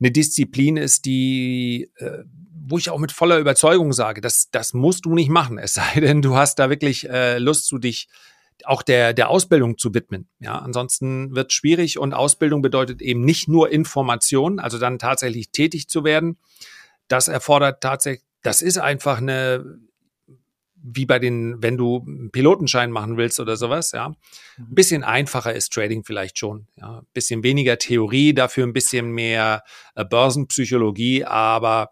[0.00, 2.24] eine Disziplin ist, die äh,
[2.70, 5.58] wo ich auch mit voller Überzeugung sage, das, das musst du nicht machen.
[5.70, 8.08] Es sei denn, du hast da wirklich äh, Lust zu dich
[8.64, 10.28] auch der, der Ausbildung zu widmen.
[10.38, 15.88] Ja, ansonsten wird schwierig und Ausbildung bedeutet eben nicht nur Information, also dann tatsächlich tätig
[15.88, 16.38] zu werden.
[17.08, 19.78] Das erfordert tatsächlich, das ist einfach eine,
[20.82, 24.06] wie bei den, wenn du einen Pilotenschein machen willst oder sowas, ja.
[24.06, 24.16] Ein
[24.58, 24.74] mhm.
[24.74, 26.98] bisschen einfacher ist Trading vielleicht schon, ja.
[26.98, 29.62] Ein bisschen weniger Theorie, dafür ein bisschen mehr
[29.94, 31.90] äh, Börsenpsychologie, aber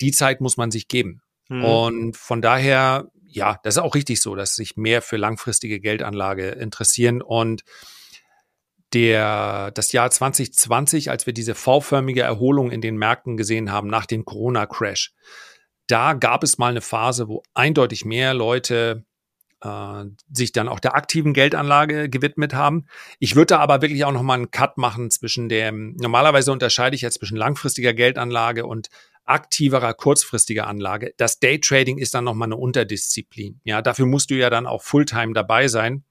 [0.00, 1.22] die Zeit muss man sich geben.
[1.48, 1.64] Mhm.
[1.64, 6.48] Und von daher ja, das ist auch richtig so, dass sich mehr für langfristige Geldanlage
[6.48, 7.62] interessieren und
[8.94, 14.06] der, das Jahr 2020, als wir diese V-förmige Erholung in den Märkten gesehen haben nach
[14.06, 15.12] dem Corona-Crash,
[15.86, 19.04] da gab es mal eine Phase, wo eindeutig mehr Leute
[19.60, 22.86] äh, sich dann auch der aktiven Geldanlage gewidmet haben.
[23.18, 26.96] Ich würde da aber wirklich auch noch mal einen Cut machen zwischen dem, normalerweise unterscheide
[26.96, 28.88] ich jetzt zwischen langfristiger Geldanlage und
[29.28, 31.14] aktiverer, kurzfristiger Anlage.
[31.16, 33.60] Das Daytrading ist dann nochmal eine Unterdisziplin.
[33.64, 36.04] Ja, dafür musst du ja dann auch Fulltime dabei sein.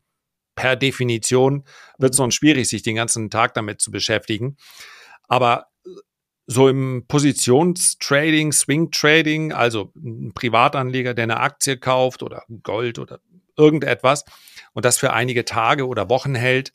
[0.55, 1.63] Per Definition
[1.97, 4.57] wird es noch schwierig, sich den ganzen Tag damit zu beschäftigen.
[5.27, 5.67] Aber
[6.47, 13.19] so im Positionstrading, Swing Trading, also ein Privatanleger, der eine Aktie kauft oder Gold oder
[13.57, 14.23] irgendetwas
[14.73, 16.71] und das für einige Tage oder Wochen hält,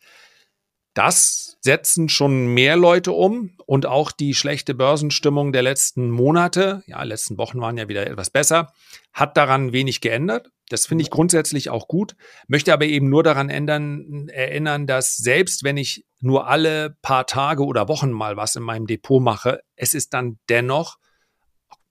[0.94, 7.02] das setzen schon mehr Leute um und auch die schlechte Börsenstimmung der letzten Monate, ja,
[7.04, 8.72] letzten Wochen waren ja wieder etwas besser,
[9.12, 10.50] hat daran wenig geändert.
[10.68, 12.16] Das finde ich grundsätzlich auch gut,
[12.48, 17.64] möchte aber eben nur daran ändern, erinnern, dass selbst wenn ich nur alle paar Tage
[17.64, 20.96] oder Wochen mal was in meinem Depot mache, es ist dann dennoch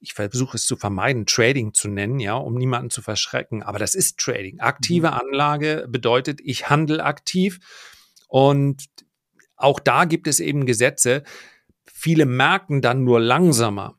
[0.03, 3.61] ich versuche es zu vermeiden, Trading zu nennen, ja, um niemanden zu verschrecken.
[3.61, 4.59] Aber das ist Trading.
[4.59, 5.13] Aktive mhm.
[5.13, 7.59] Anlage bedeutet, ich handle aktiv
[8.27, 8.87] und
[9.63, 11.23] auch da gibt es eben Gesetze.
[11.85, 13.97] Viele merken dann nur langsamer,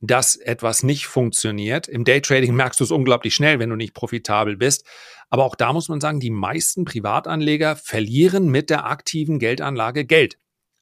[0.00, 1.88] dass etwas nicht funktioniert.
[1.88, 4.86] Im Daytrading merkst du es unglaublich schnell, wenn du nicht profitabel bist.
[5.30, 10.38] Aber auch da muss man sagen, die meisten Privatanleger verlieren mit der aktiven Geldanlage Geld.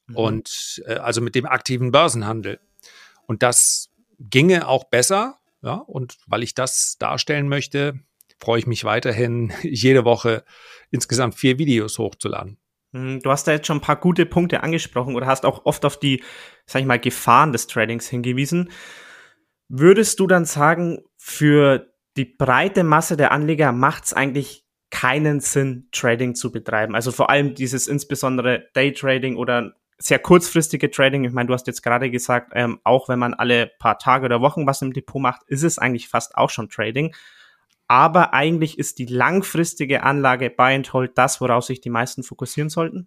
[0.09, 0.16] Mhm.
[0.16, 2.61] Und äh, also mit dem aktiven Börsenhandel.
[3.27, 5.38] Und das ginge auch besser.
[5.62, 8.01] Ja, und weil ich das darstellen möchte,
[8.40, 10.45] freue ich mich weiterhin, jede Woche
[10.90, 12.59] insgesamt vier Videos hochzuladen.
[12.93, 15.85] Hm, du hast da jetzt schon ein paar gute Punkte angesprochen oder hast auch oft
[15.85, 16.23] auf die,
[16.67, 18.71] sag ich mal, Gefahren des Tradings hingewiesen.
[19.69, 25.89] Würdest du dann sagen, für die breite Masse der Anleger macht es eigentlich keinen Sinn,
[25.93, 26.95] Trading zu betreiben?
[26.95, 31.25] Also vor allem dieses insbesondere Daytrading oder sehr kurzfristige Trading.
[31.25, 34.43] Ich meine, du hast jetzt gerade gesagt, ähm, auch wenn man alle paar Tage oder
[34.43, 37.15] Wochen was im Depot macht, ist es eigentlich fast auch schon Trading
[37.93, 42.71] aber eigentlich ist die langfristige Anlage Buy and Hold das, woraus sich die meisten fokussieren
[42.71, 43.07] sollten?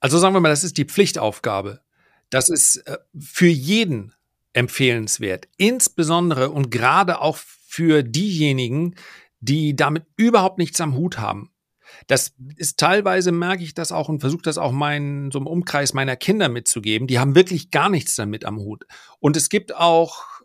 [0.00, 1.80] Also sagen wir mal, das ist die Pflichtaufgabe.
[2.28, 4.12] Das ist äh, für jeden
[4.52, 8.96] empfehlenswert, insbesondere und gerade auch für diejenigen,
[9.40, 11.50] die damit überhaupt nichts am Hut haben.
[12.06, 15.94] Das ist teilweise, merke ich das auch und versuche das auch meinen, so im Umkreis
[15.94, 17.06] meiner Kinder mitzugeben.
[17.06, 18.84] Die haben wirklich gar nichts damit am Hut.
[19.20, 20.35] Und es gibt auch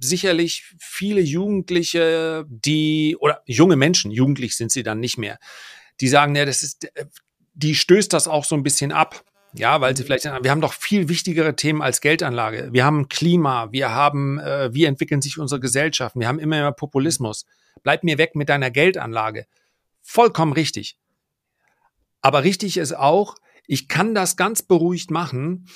[0.00, 5.38] sicherlich viele Jugendliche, die, oder junge Menschen, jugendlich sind sie dann nicht mehr,
[6.00, 7.06] die sagen, ja, das ist, äh,
[7.54, 9.24] die stößt das auch so ein bisschen ab.
[9.52, 10.06] Ja, weil sie mhm.
[10.06, 12.68] vielleicht, wir haben doch viel wichtigere Themen als Geldanlage.
[12.72, 16.72] Wir haben Klima, wir haben, äh, wie entwickeln sich unsere Gesellschaften, wir haben immer mehr
[16.72, 17.46] Populismus.
[17.82, 19.46] Bleib mir weg mit deiner Geldanlage.
[20.02, 20.96] Vollkommen richtig.
[22.20, 23.36] Aber richtig ist auch,
[23.66, 25.66] ich kann das ganz beruhigt machen,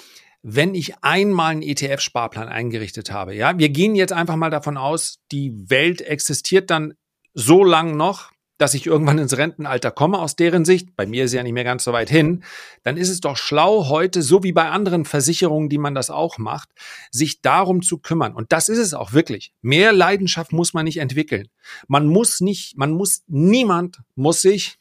[0.47, 3.35] wenn ich einmal einen ETF-Sparplan eingerichtet habe.
[3.35, 6.93] Ja, wir gehen jetzt einfach mal davon aus, die Welt existiert dann
[7.33, 11.33] so lang noch, dass ich irgendwann ins Rentenalter komme aus deren Sicht, bei mir ist
[11.33, 12.45] ja nicht mehr ganz so weit hin,
[12.83, 16.37] dann ist es doch schlau heute, so wie bei anderen Versicherungen, die man das auch
[16.37, 16.69] macht,
[17.11, 18.35] sich darum zu kümmern.
[18.35, 19.55] Und das ist es auch wirklich.
[19.63, 21.49] Mehr Leidenschaft muss man nicht entwickeln.
[21.89, 24.79] Man muss nicht, man muss, niemand muss sich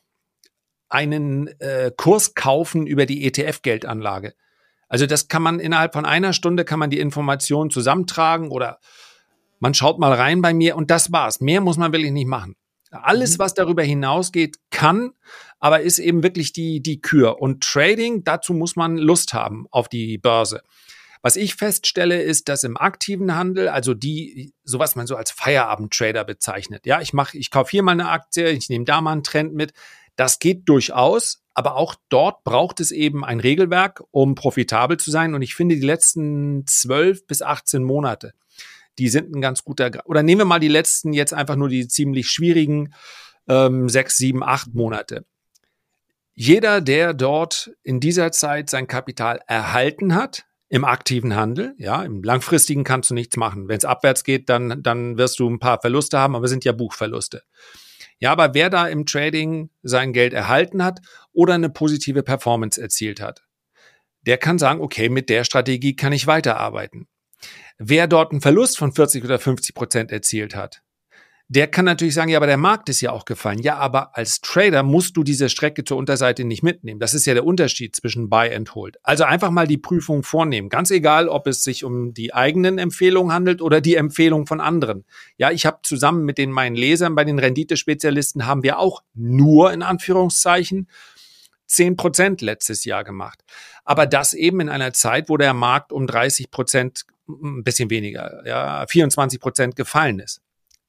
[0.89, 4.34] einen äh, Kurs kaufen über die ETF-Geldanlage.
[4.94, 8.78] Also das kann man innerhalb von einer Stunde kann man die Informationen zusammentragen oder
[9.60, 11.42] man schaut mal rein bei mir und das war's.
[11.42, 12.56] Mehr muss man wirklich nicht machen.
[12.92, 13.40] Alles, mhm.
[13.40, 15.14] was darüber hinausgeht, kann,
[15.60, 17.42] aber ist eben wirklich die, die Kür.
[17.42, 20.62] Und Trading, dazu muss man Lust haben auf die Börse.
[21.24, 25.32] Was ich feststelle, ist, dass im aktiven Handel, also die, so was man so als
[25.32, 26.86] Feierabend-Trader bezeichnet.
[26.86, 29.56] Ja, ich mache, ich kaufe hier mal eine Aktie, ich nehme da mal einen Trend
[29.56, 29.74] mit.
[30.16, 35.36] Das geht durchaus, aber auch dort braucht es eben ein Regelwerk, um profitabel zu sein.
[35.36, 38.34] Und ich finde, die letzten zwölf bis 18 Monate,
[38.98, 41.88] die sind ein ganz guter, oder nehmen wir mal die letzten jetzt einfach nur die
[41.88, 42.94] ziemlich schwierigen
[43.48, 45.26] ähm, sechs, sieben, acht Monate.
[46.36, 52.24] Jeder, der dort in dieser Zeit sein Kapital erhalten hat, im aktiven Handel, ja, im
[52.24, 53.68] langfristigen kannst du nichts machen.
[53.68, 56.66] Wenn es abwärts geht, dann, dann wirst du ein paar Verluste haben, aber es sind
[56.66, 57.44] ja Buchverluste.
[58.24, 61.02] Ja, aber wer da im Trading sein Geld erhalten hat
[61.34, 63.44] oder eine positive Performance erzielt hat,
[64.22, 67.10] der kann sagen, okay, mit der Strategie kann ich weiterarbeiten.
[67.78, 70.83] Wer dort einen Verlust von 40 oder 50 Prozent erzielt hat,
[71.54, 73.60] der kann natürlich sagen, ja, aber der Markt ist ja auch gefallen.
[73.60, 77.00] Ja, aber als Trader musst du diese Strecke zur Unterseite nicht mitnehmen.
[77.00, 78.98] Das ist ja der Unterschied zwischen Buy and Hold.
[79.04, 80.70] Also einfach mal die Prüfung vornehmen.
[80.70, 85.06] Ganz egal, ob es sich um die eigenen Empfehlungen handelt oder die Empfehlung von anderen.
[85.38, 89.72] Ja, ich habe zusammen mit den meinen Lesern bei den Renditespezialisten haben wir auch nur
[89.72, 90.89] in Anführungszeichen
[91.68, 93.44] 10 Prozent letztes Jahr gemacht.
[93.86, 98.42] Aber das eben in einer Zeit, wo der Markt um 30 Prozent, ein bisschen weniger,
[98.46, 100.43] ja, 24 Prozent gefallen ist.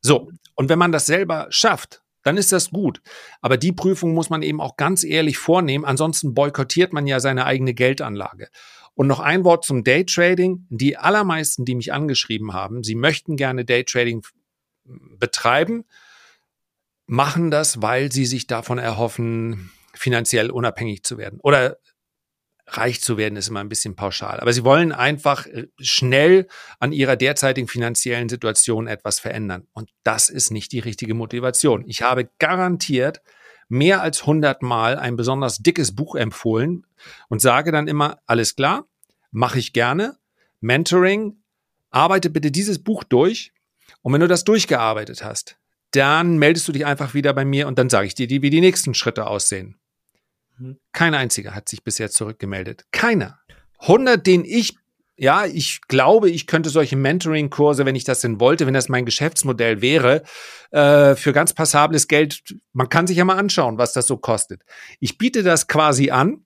[0.05, 3.01] So, und wenn man das selber schafft, dann ist das gut.
[3.41, 5.87] Aber die Prüfung muss man eben auch ganz ehrlich vornehmen.
[5.87, 8.49] Ansonsten boykottiert man ja seine eigene Geldanlage.
[8.95, 10.67] Und noch ein Wort zum Daytrading.
[10.69, 14.23] Die allermeisten, die mich angeschrieben haben, sie möchten gerne Daytrading
[14.85, 15.85] betreiben,
[17.07, 21.41] machen das, weil sie sich davon erhoffen, finanziell unabhängig zu werden.
[21.43, 21.79] Oder
[22.67, 24.41] reich zu werden, ist immer ein bisschen pauschal.
[24.41, 26.47] Aber sie wollen einfach äh, schnell
[26.81, 29.67] an ihrer derzeitigen finanziellen Situation etwas verändern.
[29.73, 31.85] Und das ist nicht die richtige Motivation.
[31.87, 33.21] Ich habe garantiert
[33.69, 36.87] mehr als 100 Mal ein besonders dickes Buch empfohlen
[37.29, 38.87] und sage dann immer, alles klar,
[39.31, 40.17] mache ich gerne.
[40.61, 41.43] Mentoring,
[41.91, 43.53] arbeite bitte dieses Buch durch.
[44.03, 45.59] Und wenn du das durchgearbeitet hast,
[45.91, 48.61] dann meldest du dich einfach wieder bei mir und dann sage ich dir, wie die
[48.61, 49.79] nächsten Schritte aussehen.
[50.93, 52.85] Kein einziger hat sich bisher zurückgemeldet.
[52.93, 53.39] Keiner.
[53.81, 54.77] 100, den ich,
[55.17, 59.05] ja, ich glaube, ich könnte solche Mentoring-Kurse, wenn ich das denn wollte, wenn das mein
[59.05, 60.23] Geschäftsmodell wäre,
[60.71, 64.63] äh, für ganz passables Geld, man kann sich ja mal anschauen, was das so kostet.
[65.01, 66.45] Ich biete das quasi an.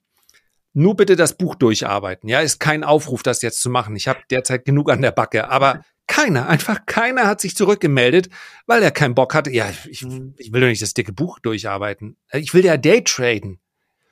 [0.73, 2.29] Nur bitte das Buch durcharbeiten.
[2.29, 3.95] Ja, ist kein Aufruf, das jetzt zu machen.
[3.95, 5.49] Ich habe derzeit genug an der Backe.
[5.49, 8.29] Aber keiner, einfach keiner hat sich zurückgemeldet,
[8.67, 9.51] weil er keinen Bock hatte.
[9.51, 10.35] Ja, ich, mhm.
[10.37, 12.17] ich will doch nicht das dicke Buch durcharbeiten.
[12.33, 13.59] Ich will ja Daytraden.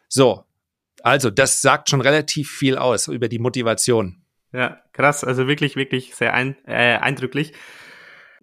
[0.07, 0.43] So,
[1.03, 4.21] also das sagt schon relativ viel aus über die Motivation.
[4.53, 7.53] Ja, krass, also wirklich, wirklich sehr ein, äh, eindrücklich.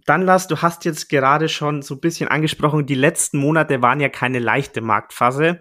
[0.07, 4.01] Dann Lars, du hast jetzt gerade schon so ein bisschen angesprochen, die letzten Monate waren
[4.01, 5.61] ja keine leichte Marktphase.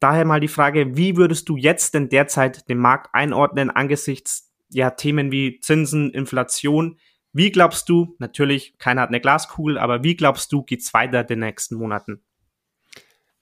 [0.00, 4.90] Daher mal die Frage, wie würdest du jetzt denn derzeit den Markt einordnen angesichts ja
[4.90, 6.98] Themen wie Zinsen, Inflation?
[7.32, 11.40] Wie glaubst du, natürlich, keiner hat eine Glaskugel, aber wie glaubst du, geht's weiter den
[11.40, 12.22] nächsten Monaten?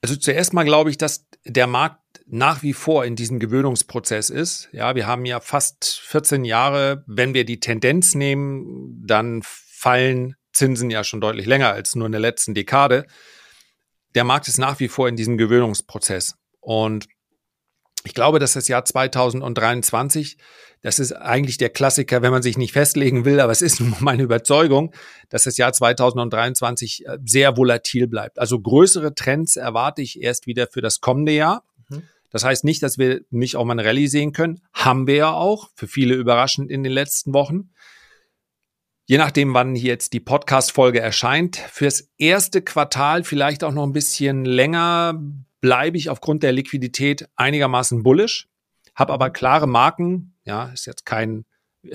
[0.01, 4.69] Also zuerst mal glaube ich, dass der Markt nach wie vor in diesem Gewöhnungsprozess ist.
[4.73, 7.05] Ja, wir haben ja fast 14 Jahre.
[7.07, 12.13] Wenn wir die Tendenz nehmen, dann fallen Zinsen ja schon deutlich länger als nur in
[12.13, 13.07] der letzten Dekade.
[14.15, 16.35] Der Markt ist nach wie vor in diesem Gewöhnungsprozess.
[16.61, 17.07] Und
[18.05, 20.37] ich glaube, dass das Jahr 2023,
[20.83, 23.95] das ist eigentlich der Klassiker, wenn man sich nicht festlegen will, aber es ist nun
[24.01, 24.95] meine Überzeugung,
[25.29, 28.39] dass das Jahr 2023 äh, sehr volatil bleibt.
[28.39, 31.65] Also größere Trends erwarte ich erst wieder für das kommende Jahr.
[31.89, 32.03] Mhm.
[32.31, 34.61] Das heißt nicht, dass wir nicht auch mal eine Rallye sehen können.
[34.73, 37.71] Haben wir ja auch, für viele überraschend in den letzten Wochen.
[39.07, 43.95] Je nachdem, wann hier jetzt die Podcast-Folge erscheint, fürs erste Quartal vielleicht auch noch ein
[43.95, 45.19] bisschen länger
[45.61, 48.49] bleibe ich aufgrund der Liquidität einigermaßen bullish,
[48.95, 51.45] habe aber klare Marken, ja, ist jetzt kein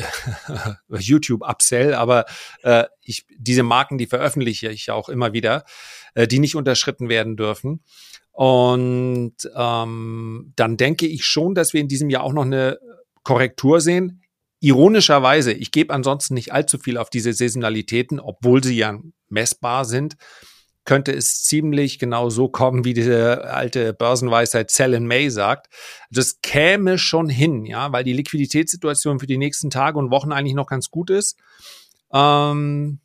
[0.88, 2.26] YouTube-Upsell, aber
[2.64, 5.66] äh, ich, diese Marken, die veröffentliche ich auch immer wieder,
[6.14, 7.84] äh, die nicht unterschritten werden dürfen.
[8.32, 12.80] Und ähm, dann denke ich schon, dass wir in diesem Jahr auch noch eine
[13.24, 14.24] Korrektur sehen.
[14.60, 18.98] Ironischerweise, ich gebe ansonsten nicht allzu viel auf diese Saisonalitäten, obwohl sie ja
[19.30, 20.16] messbar sind
[20.86, 25.68] könnte es ziemlich genau so kommen, wie diese alte Börsenweisheit Sell in May sagt.
[26.12, 30.56] Das käme schon hin, ja, weil die Liquiditätssituation für die nächsten Tage und Wochen eigentlich
[30.56, 31.40] noch ganz gut ist.
[32.12, 33.00] Ähm,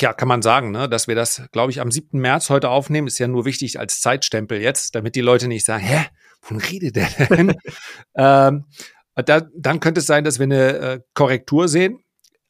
[0.00, 2.18] ja, kann man sagen, ne, dass wir das, glaube ich, am 7.
[2.18, 5.82] März heute aufnehmen, ist ja nur wichtig als Zeitstempel jetzt, damit die Leute nicht sagen,
[5.82, 6.06] hä,
[6.40, 7.54] wovon redet der denn?
[8.16, 8.64] ähm,
[9.14, 12.04] da, dann könnte es sein, dass wir eine äh, Korrektur sehen.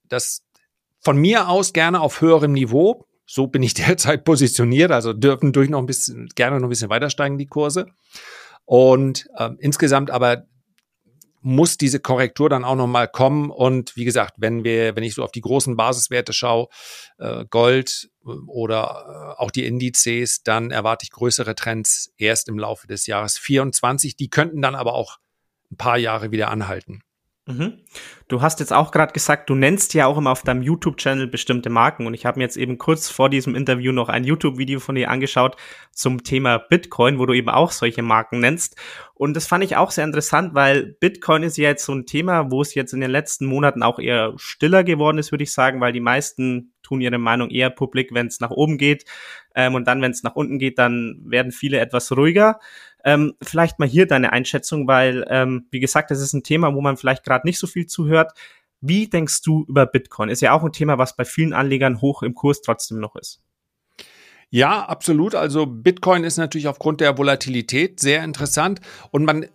[0.05, 0.45] Das
[1.01, 4.91] von mir aus gerne auf höherem Niveau so bin ich derzeit positioniert.
[4.91, 7.87] Also dürfen durch noch ein bisschen, gerne noch ein bisschen weiter steigen, die Kurse.
[8.65, 10.47] Und äh, insgesamt aber
[11.41, 13.51] muss diese Korrektur dann auch noch mal kommen.
[13.51, 16.67] Und wie gesagt, wenn wir, wenn ich so auf die großen Basiswerte schaue,
[17.19, 22.59] äh, Gold äh, oder äh, auch die Indizes, dann erwarte ich größere Trends erst im
[22.59, 24.17] Laufe des Jahres 24.
[24.17, 25.19] Die könnten dann aber auch
[25.71, 27.03] ein paar Jahre wieder anhalten.
[27.49, 27.79] Mhm.
[28.29, 31.71] Du hast jetzt auch gerade gesagt, du nennst ja auch immer auf deinem YouTube-Channel bestimmte
[31.71, 34.97] Marken und ich habe mir jetzt eben kurz vor diesem Interview noch ein YouTube-Video von
[34.97, 35.57] dir angeschaut
[35.91, 38.77] zum Thema Bitcoin, wo du eben auch solche Marken nennst.
[39.15, 42.51] Und das fand ich auch sehr interessant, weil Bitcoin ist ja jetzt so ein Thema,
[42.51, 45.81] wo es jetzt in den letzten Monaten auch eher stiller geworden ist, würde ich sagen,
[45.81, 49.05] weil die meisten tun ihre Meinung eher publik, wenn es nach oben geht.
[49.55, 52.59] Ähm, und dann, wenn es nach unten geht, dann werden viele etwas ruhiger.
[53.05, 56.81] Ähm, vielleicht mal hier deine Einschätzung, weil, ähm, wie gesagt, das ist ein Thema, wo
[56.81, 58.33] man vielleicht gerade nicht so viel zuhört.
[58.81, 60.29] Wie denkst du über Bitcoin?
[60.29, 63.43] Ist ja auch ein Thema, was bei vielen Anlegern hoch im Kurs trotzdem noch ist.
[64.51, 65.35] Ja, absolut.
[65.35, 69.47] Also Bitcoin ist natürlich aufgrund der Volatilität sehr interessant und man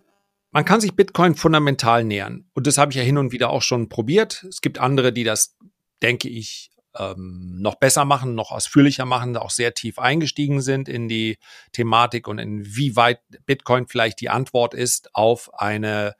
[0.54, 2.44] man kann sich Bitcoin fundamental nähern.
[2.54, 4.46] Und das habe ich ja hin und wieder auch schon probiert.
[4.48, 5.56] Es gibt andere, die das,
[6.00, 11.08] denke ich, ähm, noch besser machen, noch ausführlicher machen, auch sehr tief eingestiegen sind in
[11.08, 11.38] die
[11.72, 16.14] Thematik und inwieweit Bitcoin vielleicht die Antwort ist auf eine,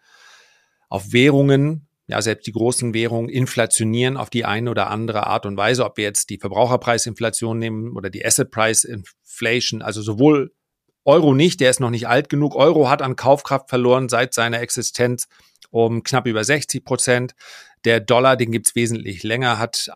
[0.88, 5.56] auf Währungen, ja, selbst die großen Währungen inflationieren auf die eine oder andere Art und
[5.56, 10.52] Weise, ob wir jetzt die Verbraucherpreisinflation nehmen oder die Asset Price Inflation, also sowohl
[11.06, 12.54] Euro nicht, der ist noch nicht alt genug.
[12.56, 15.28] Euro hat an Kaufkraft verloren seit seiner Existenz
[15.70, 17.34] um knapp über 60 Prozent.
[17.84, 19.90] Der Dollar, den gibt's wesentlich länger, hat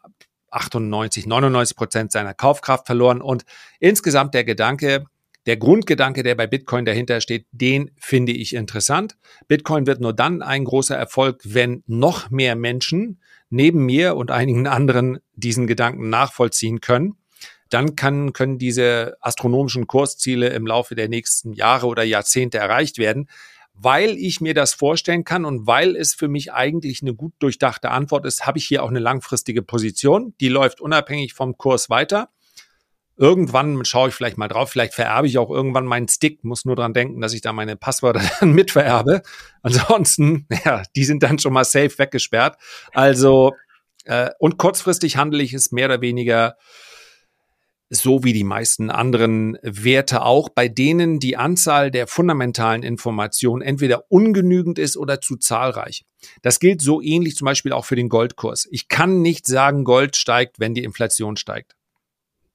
[0.50, 3.20] 98, 99 Prozent seiner Kaufkraft verloren.
[3.20, 3.44] Und
[3.80, 5.04] insgesamt der Gedanke,
[5.46, 9.16] der Grundgedanke, der bei Bitcoin dahinter steht, den finde ich interessant.
[9.46, 14.66] Bitcoin wird nur dann ein großer Erfolg, wenn noch mehr Menschen neben mir und einigen
[14.66, 17.14] anderen diesen Gedanken nachvollziehen können.
[17.70, 23.28] Dann kann, können diese astronomischen Kursziele im Laufe der nächsten Jahre oder Jahrzehnte erreicht werden
[23.80, 27.90] weil ich mir das vorstellen kann und weil es für mich eigentlich eine gut durchdachte
[27.90, 30.34] Antwort ist, habe ich hier auch eine langfristige Position.
[30.40, 32.30] Die läuft unabhängig vom Kurs weiter.
[33.16, 36.76] Irgendwann schaue ich vielleicht mal drauf, vielleicht vererbe ich auch irgendwann meinen Stick, muss nur
[36.76, 39.22] dran denken, dass ich da meine Passwörter dann mitvererbe.
[39.62, 42.56] Ansonsten, ja, die sind dann schon mal safe weggesperrt.
[42.92, 43.54] Also,
[44.04, 46.56] äh, und kurzfristig handle ich es mehr oder weniger
[47.90, 54.04] so wie die meisten anderen Werte auch, bei denen die Anzahl der fundamentalen Informationen entweder
[54.10, 56.04] ungenügend ist oder zu zahlreich.
[56.42, 58.68] Das gilt so ähnlich zum Beispiel auch für den Goldkurs.
[58.70, 61.76] Ich kann nicht sagen, Gold steigt, wenn die Inflation steigt.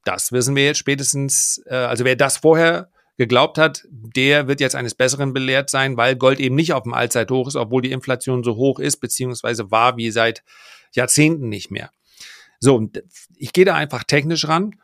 [0.05, 4.75] Das wissen wir jetzt spätestens, äh, also wer das vorher geglaubt hat, der wird jetzt
[4.75, 8.43] eines Besseren belehrt sein, weil Gold eben nicht auf dem Allzeithoch ist, obwohl die Inflation
[8.43, 10.43] so hoch ist, beziehungsweise war wie seit
[10.93, 11.91] Jahrzehnten nicht mehr.
[12.59, 12.89] So,
[13.37, 14.75] ich gehe da einfach technisch ran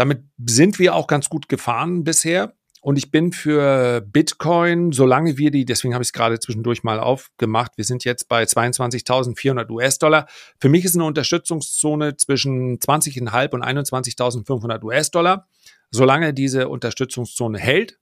[0.00, 2.54] damit sind wir auch ganz gut gefahren bisher.
[2.80, 6.98] Und ich bin für Bitcoin, solange wir die, deswegen habe ich es gerade zwischendurch mal
[6.98, 10.26] aufgemacht, wir sind jetzt bei 22.400 US-Dollar.
[10.58, 15.46] Für mich ist eine Unterstützungszone zwischen 20.500 und 21.500 US-Dollar.
[15.90, 17.98] Solange diese Unterstützungszone hält,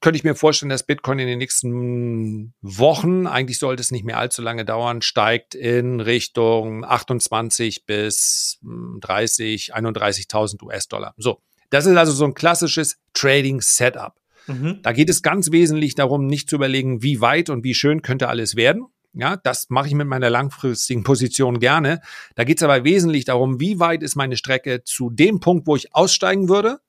[0.00, 4.18] könnte ich mir vorstellen, dass Bitcoin in den nächsten Wochen, eigentlich sollte es nicht mehr
[4.18, 11.14] allzu lange dauern, steigt in Richtung 28 bis 30, 31.000 US-Dollar.
[11.16, 11.40] So.
[11.68, 14.14] Das ist also so ein klassisches Trading Setup.
[14.46, 14.80] Mhm.
[14.82, 18.28] Da geht es ganz wesentlich darum, nicht zu überlegen, wie weit und wie schön könnte
[18.28, 18.86] alles werden.
[19.12, 22.00] Ja, das mache ich mit meiner langfristigen Position gerne.
[22.36, 25.76] Da geht es aber wesentlich darum, wie weit ist meine Strecke zu dem Punkt, wo
[25.76, 26.80] ich aussteigen würde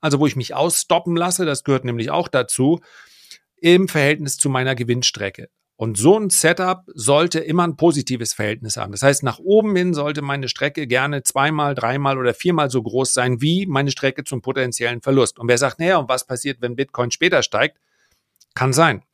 [0.00, 2.80] also wo ich mich ausstoppen lasse, das gehört nämlich auch dazu,
[3.56, 5.48] im Verhältnis zu meiner Gewinnstrecke.
[5.76, 8.92] Und so ein Setup sollte immer ein positives Verhältnis haben.
[8.92, 13.14] Das heißt, nach oben hin sollte meine Strecke gerne zweimal, dreimal oder viermal so groß
[13.14, 15.38] sein wie meine Strecke zum potenziellen Verlust.
[15.38, 17.78] Und wer sagt, naja, und was passiert, wenn Bitcoin später steigt?
[18.54, 19.04] Kann sein.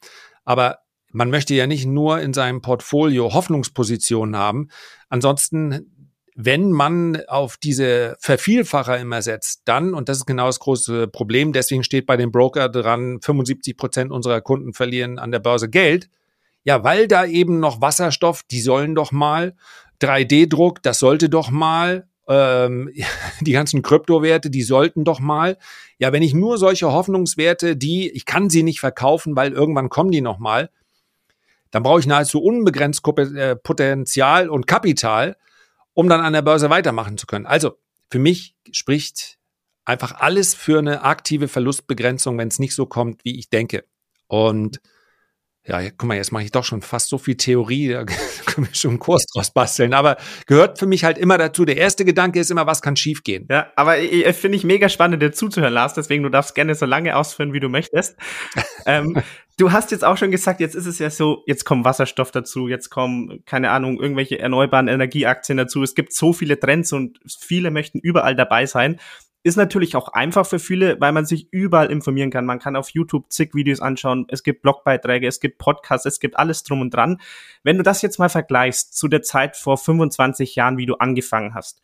[0.44, 0.78] Aber
[1.12, 4.68] man möchte ja nicht nur in seinem Portfolio Hoffnungspositionen haben.
[5.08, 5.95] Ansonsten
[6.38, 11.54] wenn man auf diese Vervielfacher immer setzt, dann, und das ist genau das große Problem,
[11.54, 16.10] deswegen steht bei dem Broker dran, 75 Prozent unserer Kunden verlieren an der Börse Geld.
[16.62, 19.54] Ja, weil da eben noch Wasserstoff, die sollen doch mal,
[20.02, 22.92] 3D-Druck, das sollte doch mal, ähm,
[23.40, 25.56] die ganzen Kryptowerte, die sollten doch mal.
[25.96, 30.10] Ja, wenn ich nur solche Hoffnungswerte, die, ich kann sie nicht verkaufen, weil irgendwann kommen
[30.10, 30.68] die noch mal,
[31.70, 35.36] dann brauche ich nahezu unbegrenzt äh, Potenzial und Kapital
[35.96, 37.46] um dann an der Börse weitermachen zu können.
[37.46, 37.78] Also
[38.10, 39.38] für mich spricht
[39.86, 43.84] einfach alles für eine aktive Verlustbegrenzung, wenn es nicht so kommt, wie ich denke.
[44.26, 44.78] Und
[45.64, 48.04] ja, guck mal, jetzt mache ich doch schon fast so viel Theorie, da
[48.46, 49.94] können wir schon einen Kurs draus basteln.
[49.94, 51.64] Aber gehört für mich halt immer dazu.
[51.64, 53.48] Der erste Gedanke ist immer, was kann schiefgehen?
[53.50, 55.94] Ja, aber finde ich mega spannend, dir zuzuhören, Lars.
[55.94, 58.16] Deswegen, du darfst gerne so lange ausführen, wie du möchtest.
[58.86, 59.22] ähm,
[59.58, 62.68] Du hast jetzt auch schon gesagt, jetzt ist es ja so, jetzt kommt Wasserstoff dazu,
[62.68, 65.82] jetzt kommen, keine Ahnung, irgendwelche erneuerbaren Energieaktien dazu.
[65.82, 69.00] Es gibt so viele Trends und viele möchten überall dabei sein.
[69.42, 72.44] ist natürlich auch einfach für viele, weil man sich überall informieren kann.
[72.44, 76.38] Man kann auf YouTube zig Videos anschauen, es gibt Blogbeiträge, es gibt Podcasts, es gibt
[76.38, 77.18] alles drum und dran.
[77.62, 81.54] Wenn du das jetzt mal vergleichst zu der Zeit vor 25 Jahren, wie du angefangen
[81.54, 81.80] hast,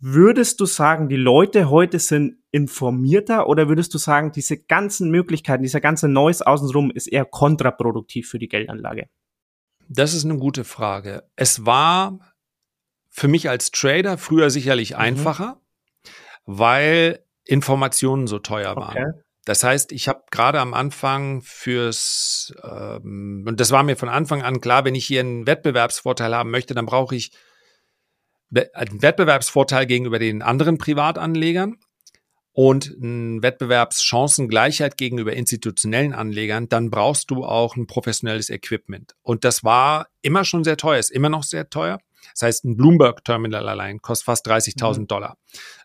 [0.00, 5.62] würdest du sagen, die Leute heute sind informierter oder würdest du sagen, diese ganzen Möglichkeiten,
[5.62, 9.08] dieser ganze Neues außenrum ist eher kontraproduktiv für die Geldanlage?
[9.88, 11.24] Das ist eine gute Frage.
[11.36, 12.18] Es war
[13.10, 14.98] für mich als Trader früher sicherlich mhm.
[14.98, 15.60] einfacher,
[16.46, 18.96] weil Informationen so teuer waren.
[18.96, 19.12] Okay.
[19.44, 24.42] Das heißt, ich habe gerade am Anfang fürs, ähm, und das war mir von Anfang
[24.42, 27.32] an klar, wenn ich hier einen Wettbewerbsvorteil haben möchte, dann brauche ich
[28.52, 31.76] einen Wettbewerbsvorteil gegenüber den anderen Privatanlegern
[32.52, 39.14] und eine Wettbewerbschancengleichheit gegenüber institutionellen Anlegern, dann brauchst du auch ein professionelles Equipment.
[39.22, 41.98] Und das war immer schon sehr teuer, ist immer noch sehr teuer.
[42.34, 45.06] Das heißt, ein Bloomberg-Terminal allein kostet fast 30.000 mhm.
[45.06, 45.36] Dollar.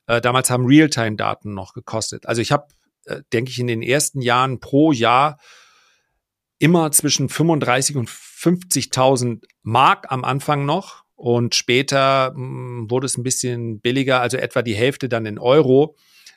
[0.08, 2.26] Äh, damals haben Realtime-Daten noch gekostet.
[2.26, 2.68] Also ich habe,
[3.06, 5.38] äh, denke ich, in den ersten Jahren pro Jahr
[6.60, 11.05] immer zwischen 35 und 50.000 Mark am Anfang noch.
[11.16, 15.40] Und später mh, hm, wurde es ein bisschen billiger, also etwa die Hälfte dann in
[15.40, 15.96] Euro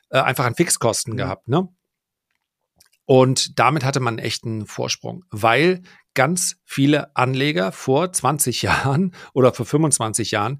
[0.09, 1.17] äh, einfach an Fixkosten mhm.
[1.17, 1.47] gehabt.
[1.47, 1.67] Ne?
[3.05, 5.81] Und damit hatte man echt einen Vorsprung, weil
[6.13, 10.59] ganz viele Anleger vor 20 Jahren oder vor 25 Jahren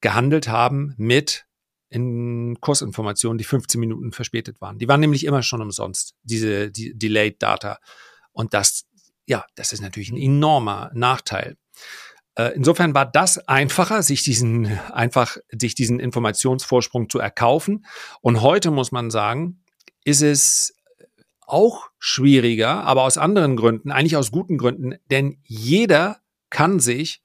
[0.00, 1.46] gehandelt haben mit
[1.88, 4.78] in Kursinformationen, die 15 Minuten verspätet waren.
[4.78, 7.78] Die waren nämlich immer schon umsonst, diese die Delayed Data.
[8.32, 8.84] Und das,
[9.26, 11.56] ja, das ist natürlich ein enormer Nachteil.
[12.36, 17.86] Äh, insofern war das einfacher, sich diesen einfach sich diesen Informationsvorsprung zu erkaufen.
[18.20, 19.62] Und heute muss man sagen,
[20.04, 20.74] ist es
[21.46, 26.18] auch schwieriger, aber aus anderen Gründen, eigentlich aus guten Gründen, denn jeder
[26.50, 27.22] kann sich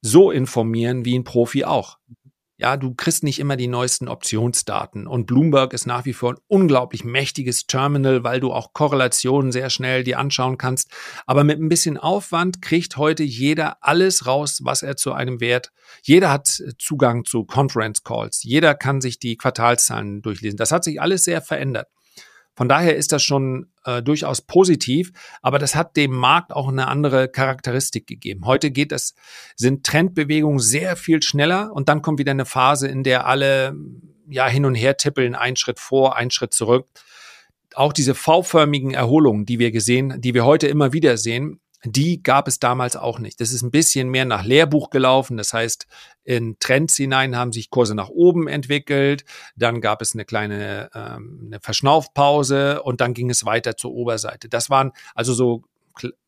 [0.00, 1.98] so informieren wie ein Profi auch
[2.62, 5.08] ja, du kriegst nicht immer die neuesten Optionsdaten.
[5.08, 9.68] Und Bloomberg ist nach wie vor ein unglaublich mächtiges Terminal, weil du auch Korrelationen sehr
[9.68, 10.88] schnell dir anschauen kannst.
[11.26, 15.72] Aber mit ein bisschen Aufwand kriegt heute jeder alles raus, was er zu einem Wert.
[16.04, 18.44] Jeder hat Zugang zu Conference Calls.
[18.44, 20.56] Jeder kann sich die Quartalszahlen durchlesen.
[20.56, 21.88] Das hat sich alles sehr verändert.
[22.54, 26.88] Von daher ist das schon äh, durchaus positiv, aber das hat dem Markt auch eine
[26.88, 28.46] andere Charakteristik gegeben.
[28.46, 29.14] Heute geht es,
[29.56, 33.74] sind Trendbewegungen sehr viel schneller und dann kommt wieder eine Phase, in der alle
[34.28, 36.86] ja hin und her tippeln, einen Schritt vor, einen Schritt zurück.
[37.74, 42.48] Auch diese V-förmigen Erholungen, die wir gesehen, die wir heute immer wieder sehen, die gab
[42.48, 43.40] es damals auch nicht.
[43.40, 45.36] Das ist ein bisschen mehr nach Lehrbuch gelaufen.
[45.36, 45.86] Das heißt,
[46.24, 49.24] in Trends hinein haben sich Kurse nach oben entwickelt.
[49.56, 54.48] Dann gab es eine kleine ähm, eine Verschnaufpause und dann ging es weiter zur Oberseite.
[54.48, 55.64] Das waren also so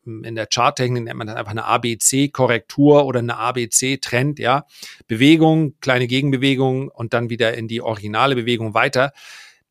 [0.05, 4.65] in der Charttechnik nennt man das einfach eine ABC-Korrektur oder eine ABC-Trend, ja.
[5.07, 9.11] Bewegung, kleine Gegenbewegung und dann wieder in die originale Bewegung weiter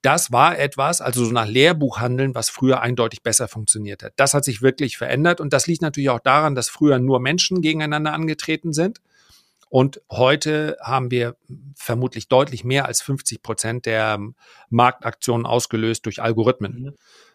[0.04, 4.12] das war etwas, also so nach Lehrbuch handeln, was früher eindeutig besser funktioniert hat.
[4.16, 7.62] Das hat sich wirklich verändert und das liegt natürlich auch daran, dass früher nur Menschen
[7.62, 9.00] gegeneinander angetreten sind.
[9.70, 11.36] Und heute haben wir
[11.74, 14.20] vermutlich deutlich mehr als 50 Prozent der
[14.68, 16.94] Marktaktionen ausgelöst durch Algorithmen, mhm.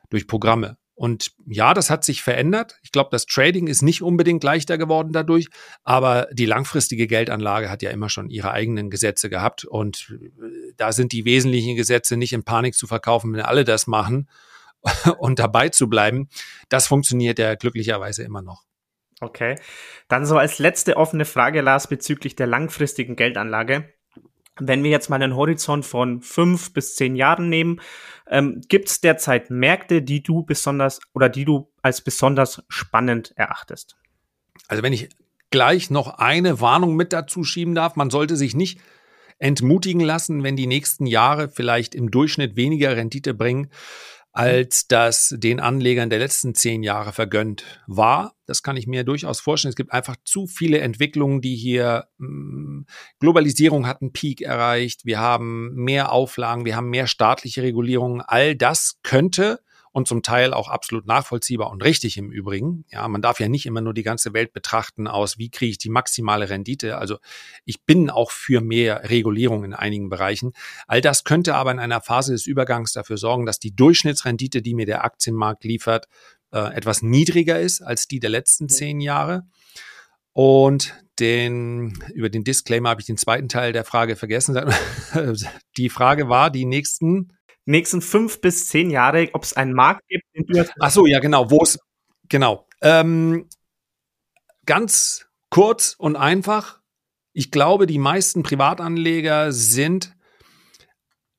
[0.09, 0.77] durch Programme.
[0.99, 2.77] Und ja, das hat sich verändert.
[2.83, 5.47] Ich glaube, das Trading ist nicht unbedingt leichter geworden dadurch,
[5.85, 9.63] aber die langfristige Geldanlage hat ja immer schon ihre eigenen Gesetze gehabt.
[9.63, 13.87] Und äh, da sind die wesentlichen Gesetze nicht in Panik zu verkaufen, wenn alle das
[13.87, 14.27] machen
[15.19, 16.27] und dabei zu bleiben.
[16.67, 18.65] Das funktioniert ja glücklicherweise immer noch.
[19.21, 19.55] Okay.
[20.09, 23.93] Dann so als letzte offene Frage, Lars, bezüglich der langfristigen Geldanlage.
[24.59, 27.81] Wenn wir jetzt mal einen Horizont von fünf bis zehn Jahren nehmen,
[28.27, 33.97] ähm, gibt es derzeit Märkte, die du besonders oder die du als besonders spannend erachtest?
[34.67, 35.09] Also wenn ich
[35.49, 38.79] gleich noch eine Warnung mit dazu schieben darf, man sollte sich nicht
[39.39, 43.69] entmutigen lassen, wenn die nächsten Jahre vielleicht im Durchschnitt weniger Rendite bringen
[44.39, 48.35] als das den Anlegern der letzten zehn Jahre vergönnt war.
[48.45, 49.71] Das kann ich mir durchaus vorstellen.
[49.71, 52.85] Es gibt einfach zu viele Entwicklungen, die hier mh, hm,
[53.19, 55.03] Globalisierung hat einen Peak erreicht.
[55.03, 58.21] Wir haben mehr Auflagen, wir haben mehr staatliche Regulierungen.
[58.21, 59.59] All das könnte
[59.91, 62.85] und zum Teil auch absolut nachvollziehbar und richtig im Übrigen.
[62.91, 65.77] Ja, man darf ja nicht immer nur die ganze Welt betrachten aus, wie kriege ich
[65.77, 66.97] die maximale Rendite.
[66.97, 67.17] Also
[67.65, 70.53] ich bin auch für mehr Regulierung in einigen Bereichen.
[70.87, 74.75] All das könnte aber in einer Phase des Übergangs dafür sorgen, dass die Durchschnittsrendite, die
[74.75, 76.07] mir der Aktienmarkt liefert,
[76.51, 79.43] äh, etwas niedriger ist als die der letzten zehn Jahre.
[80.33, 84.57] Und den, über den Disclaimer habe ich den zweiten Teil der Frage vergessen.
[85.77, 87.33] Die Frage war, die nächsten
[87.69, 90.25] nächsten fünf bis zehn Jahre, ob es einen Markt gibt,
[90.79, 91.49] Ach so, ja, genau.
[91.49, 91.79] Wo es,
[92.27, 92.67] genau.
[92.81, 93.47] Ähm,
[94.65, 96.79] ganz kurz und einfach.
[97.33, 100.15] Ich glaube, die meisten Privatanleger sind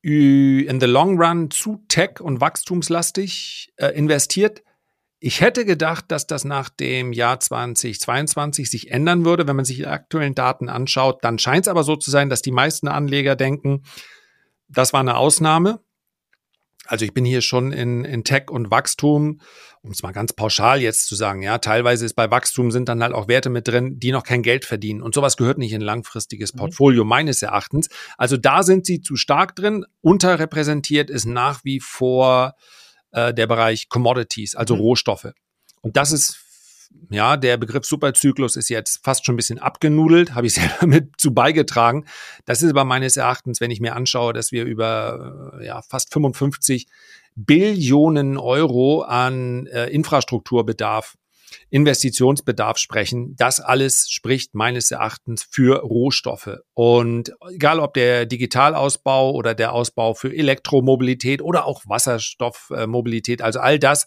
[0.02, 4.62] in the long run zu tech- und wachstumslastig äh, investiert.
[5.18, 9.76] Ich hätte gedacht, dass das nach dem Jahr 2022 sich ändern würde, wenn man sich
[9.76, 11.22] die aktuellen Daten anschaut.
[11.22, 13.82] Dann scheint es aber so zu sein, dass die meisten Anleger denken,
[14.68, 15.80] das war eine Ausnahme.
[16.90, 19.40] Also ich bin hier schon in, in Tech und Wachstum,
[19.80, 23.00] um es mal ganz pauschal jetzt zu sagen, ja, teilweise ist bei Wachstum sind dann
[23.00, 25.00] halt auch Werte mit drin, die noch kein Geld verdienen.
[25.00, 26.58] Und sowas gehört nicht in ein langfristiges mhm.
[26.58, 27.90] Portfolio, meines Erachtens.
[28.18, 29.86] Also da sind sie zu stark drin.
[30.00, 32.54] Unterrepräsentiert ist nach wie vor
[33.12, 34.80] äh, der Bereich Commodities, also mhm.
[34.80, 35.28] Rohstoffe.
[35.82, 36.40] Und das ist
[37.10, 41.20] ja, der Begriff Superzyklus ist jetzt fast schon ein bisschen abgenudelt, habe ich selber mit
[41.20, 42.06] zu beigetragen.
[42.44, 46.12] Das ist aber meines Erachtens, wenn ich mir anschaue, dass wir über äh, ja, fast
[46.12, 46.86] 55
[47.34, 51.16] Billionen Euro an äh, Infrastrukturbedarf,
[51.70, 53.34] Investitionsbedarf sprechen.
[53.36, 56.58] Das alles spricht meines Erachtens für Rohstoffe.
[56.74, 63.78] Und egal ob der Digitalausbau oder der Ausbau für Elektromobilität oder auch Wasserstoffmobilität, also all
[63.78, 64.06] das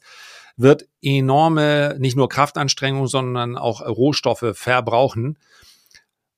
[0.56, 5.38] wird enorme, nicht nur Kraftanstrengung, sondern auch Rohstoffe verbrauchen.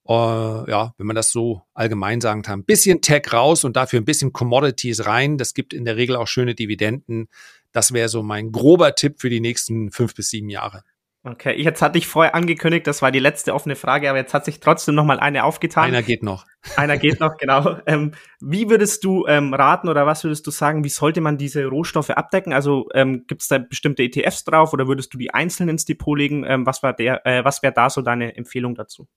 [0.07, 3.99] Uh, ja, wenn man das so allgemein sagen kann, ein bisschen Tech raus und dafür
[3.99, 5.39] ein bisschen Commodities rein.
[5.39, 7.27] Das gibt in der Regel auch schöne Dividenden.
[7.71, 10.83] Das wäre so mein grober Tipp für die nächsten fünf bis sieben Jahre.
[11.27, 14.45] Okay, jetzt hatte ich vorher angekündigt, das war die letzte offene Frage, aber jetzt hat
[14.45, 15.85] sich trotzdem noch mal eine aufgetan.
[15.85, 16.45] Einer geht noch.
[16.77, 17.77] Einer geht noch, genau.
[17.87, 21.65] Ähm, wie würdest du ähm, raten oder was würdest du sagen, wie sollte man diese
[21.65, 22.53] Rohstoffe abdecken?
[22.53, 26.15] Also ähm, gibt es da bestimmte ETFs drauf oder würdest du die einzeln ins Depot
[26.15, 26.43] legen?
[26.47, 29.07] Ähm, was war der, äh, was wäre da so deine Empfehlung dazu?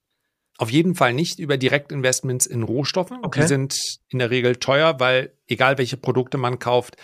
[0.56, 3.12] Auf jeden Fall nicht über Direktinvestments in Rohstoffe.
[3.22, 3.42] Okay.
[3.42, 6.96] Die sind in der Regel teuer, weil egal welche Produkte man kauft,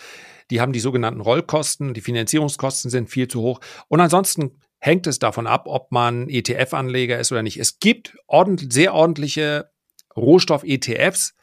[0.50, 3.60] die haben die sogenannten Rollkosten, die Finanzierungskosten sind viel zu hoch.
[3.88, 7.58] Und ansonsten hängt es davon ab, ob man ETF-Anleger ist oder nicht.
[7.58, 9.70] Es gibt ordentlich, sehr ordentliche
[10.14, 11.34] Rohstoff-ETFs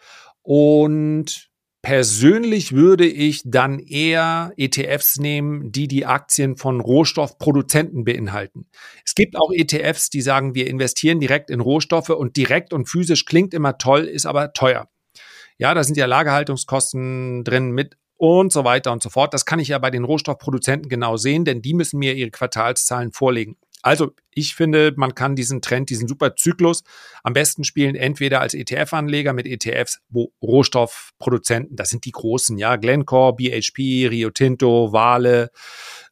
[0.43, 1.49] und
[1.81, 8.67] persönlich würde ich dann eher ETFs nehmen, die die Aktien von Rohstoffproduzenten beinhalten.
[9.03, 13.25] Es gibt auch ETFs, die sagen, wir investieren direkt in Rohstoffe und direkt und physisch
[13.25, 14.87] klingt immer toll, ist aber teuer.
[15.57, 19.33] Ja, da sind ja Lagerhaltungskosten drin mit und so weiter und so fort.
[19.33, 23.13] Das kann ich ja bei den Rohstoffproduzenten genau sehen, denn die müssen mir ihre Quartalszahlen
[23.13, 23.57] vorlegen.
[23.81, 26.83] Also ich finde, man kann diesen Trend, diesen super Zyklus
[27.23, 32.75] am besten spielen, entweder als ETF-Anleger mit ETFs, wo Rohstoffproduzenten, das sind die großen, ja,
[32.75, 35.49] Glencore, BHP, Rio Tinto, Vale,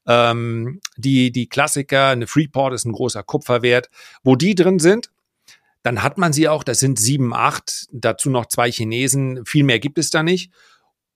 [0.07, 3.91] ähm, die, die Klassiker, eine Freeport ist ein großer Kupferwert,
[4.23, 5.11] wo die drin sind,
[5.83, 9.77] dann hat man sie auch, das sind sieben, acht, dazu noch zwei Chinesen, viel mehr
[9.77, 10.51] gibt es da nicht.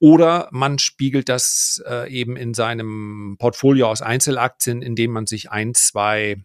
[0.04, 5.74] Oder man spiegelt das äh, eben in seinem Portfolio aus Einzelaktien, indem man sich ein,
[5.76, 6.44] zwei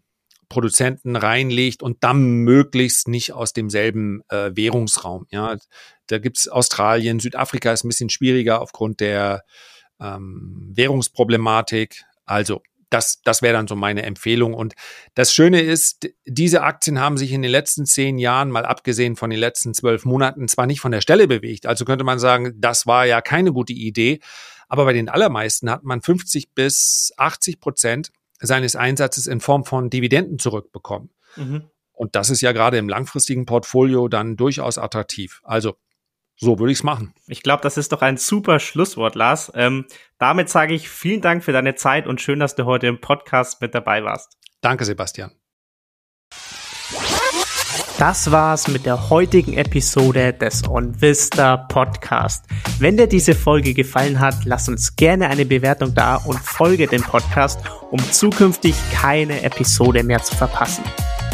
[0.48, 5.26] Produzenten reinlegt und dann möglichst nicht aus demselben äh, Währungsraum.
[5.30, 5.56] Ja,
[6.06, 9.42] da gibt's Australien, Südafrika ist ein bisschen schwieriger aufgrund der
[9.98, 12.04] ähm, Währungsproblematik.
[12.26, 14.54] Also das, das wäre dann so meine Empfehlung.
[14.54, 14.74] Und
[15.14, 19.30] das Schöne ist, diese Aktien haben sich in den letzten zehn Jahren, mal abgesehen von
[19.30, 21.66] den letzten zwölf Monaten, zwar nicht von der Stelle bewegt.
[21.66, 24.20] Also könnte man sagen, das war ja keine gute Idee.
[24.68, 28.10] Aber bei den allermeisten hat man 50 bis 80 Prozent
[28.40, 31.10] seines Einsatzes in Form von Dividenden zurückbekommen.
[31.36, 31.64] Mhm.
[31.92, 35.40] Und das ist ja gerade im langfristigen Portfolio dann durchaus attraktiv.
[35.42, 35.76] Also
[36.38, 37.12] so würde ich es machen.
[37.26, 39.52] Ich glaube, das ist doch ein super Schlusswort, Lars.
[39.54, 39.86] Ähm,
[40.18, 43.60] damit sage ich vielen Dank für deine Zeit und schön, dass du heute im Podcast
[43.60, 44.36] mit dabei warst.
[44.60, 45.32] Danke, Sebastian.
[47.98, 52.44] Das war's mit der heutigen Episode des OnVista Podcast.
[52.78, 57.02] Wenn dir diese Folge gefallen hat, lass uns gerne eine Bewertung da und folge dem
[57.02, 57.58] Podcast,
[57.90, 60.84] um zukünftig keine Episode mehr zu verpassen.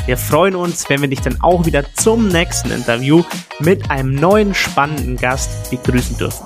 [0.06, 3.22] Wir freuen uns, wenn wir dich dann auch wieder zum nächsten Interview
[3.60, 6.44] mit einem neuen spannenden Gast begrüßen dürfen.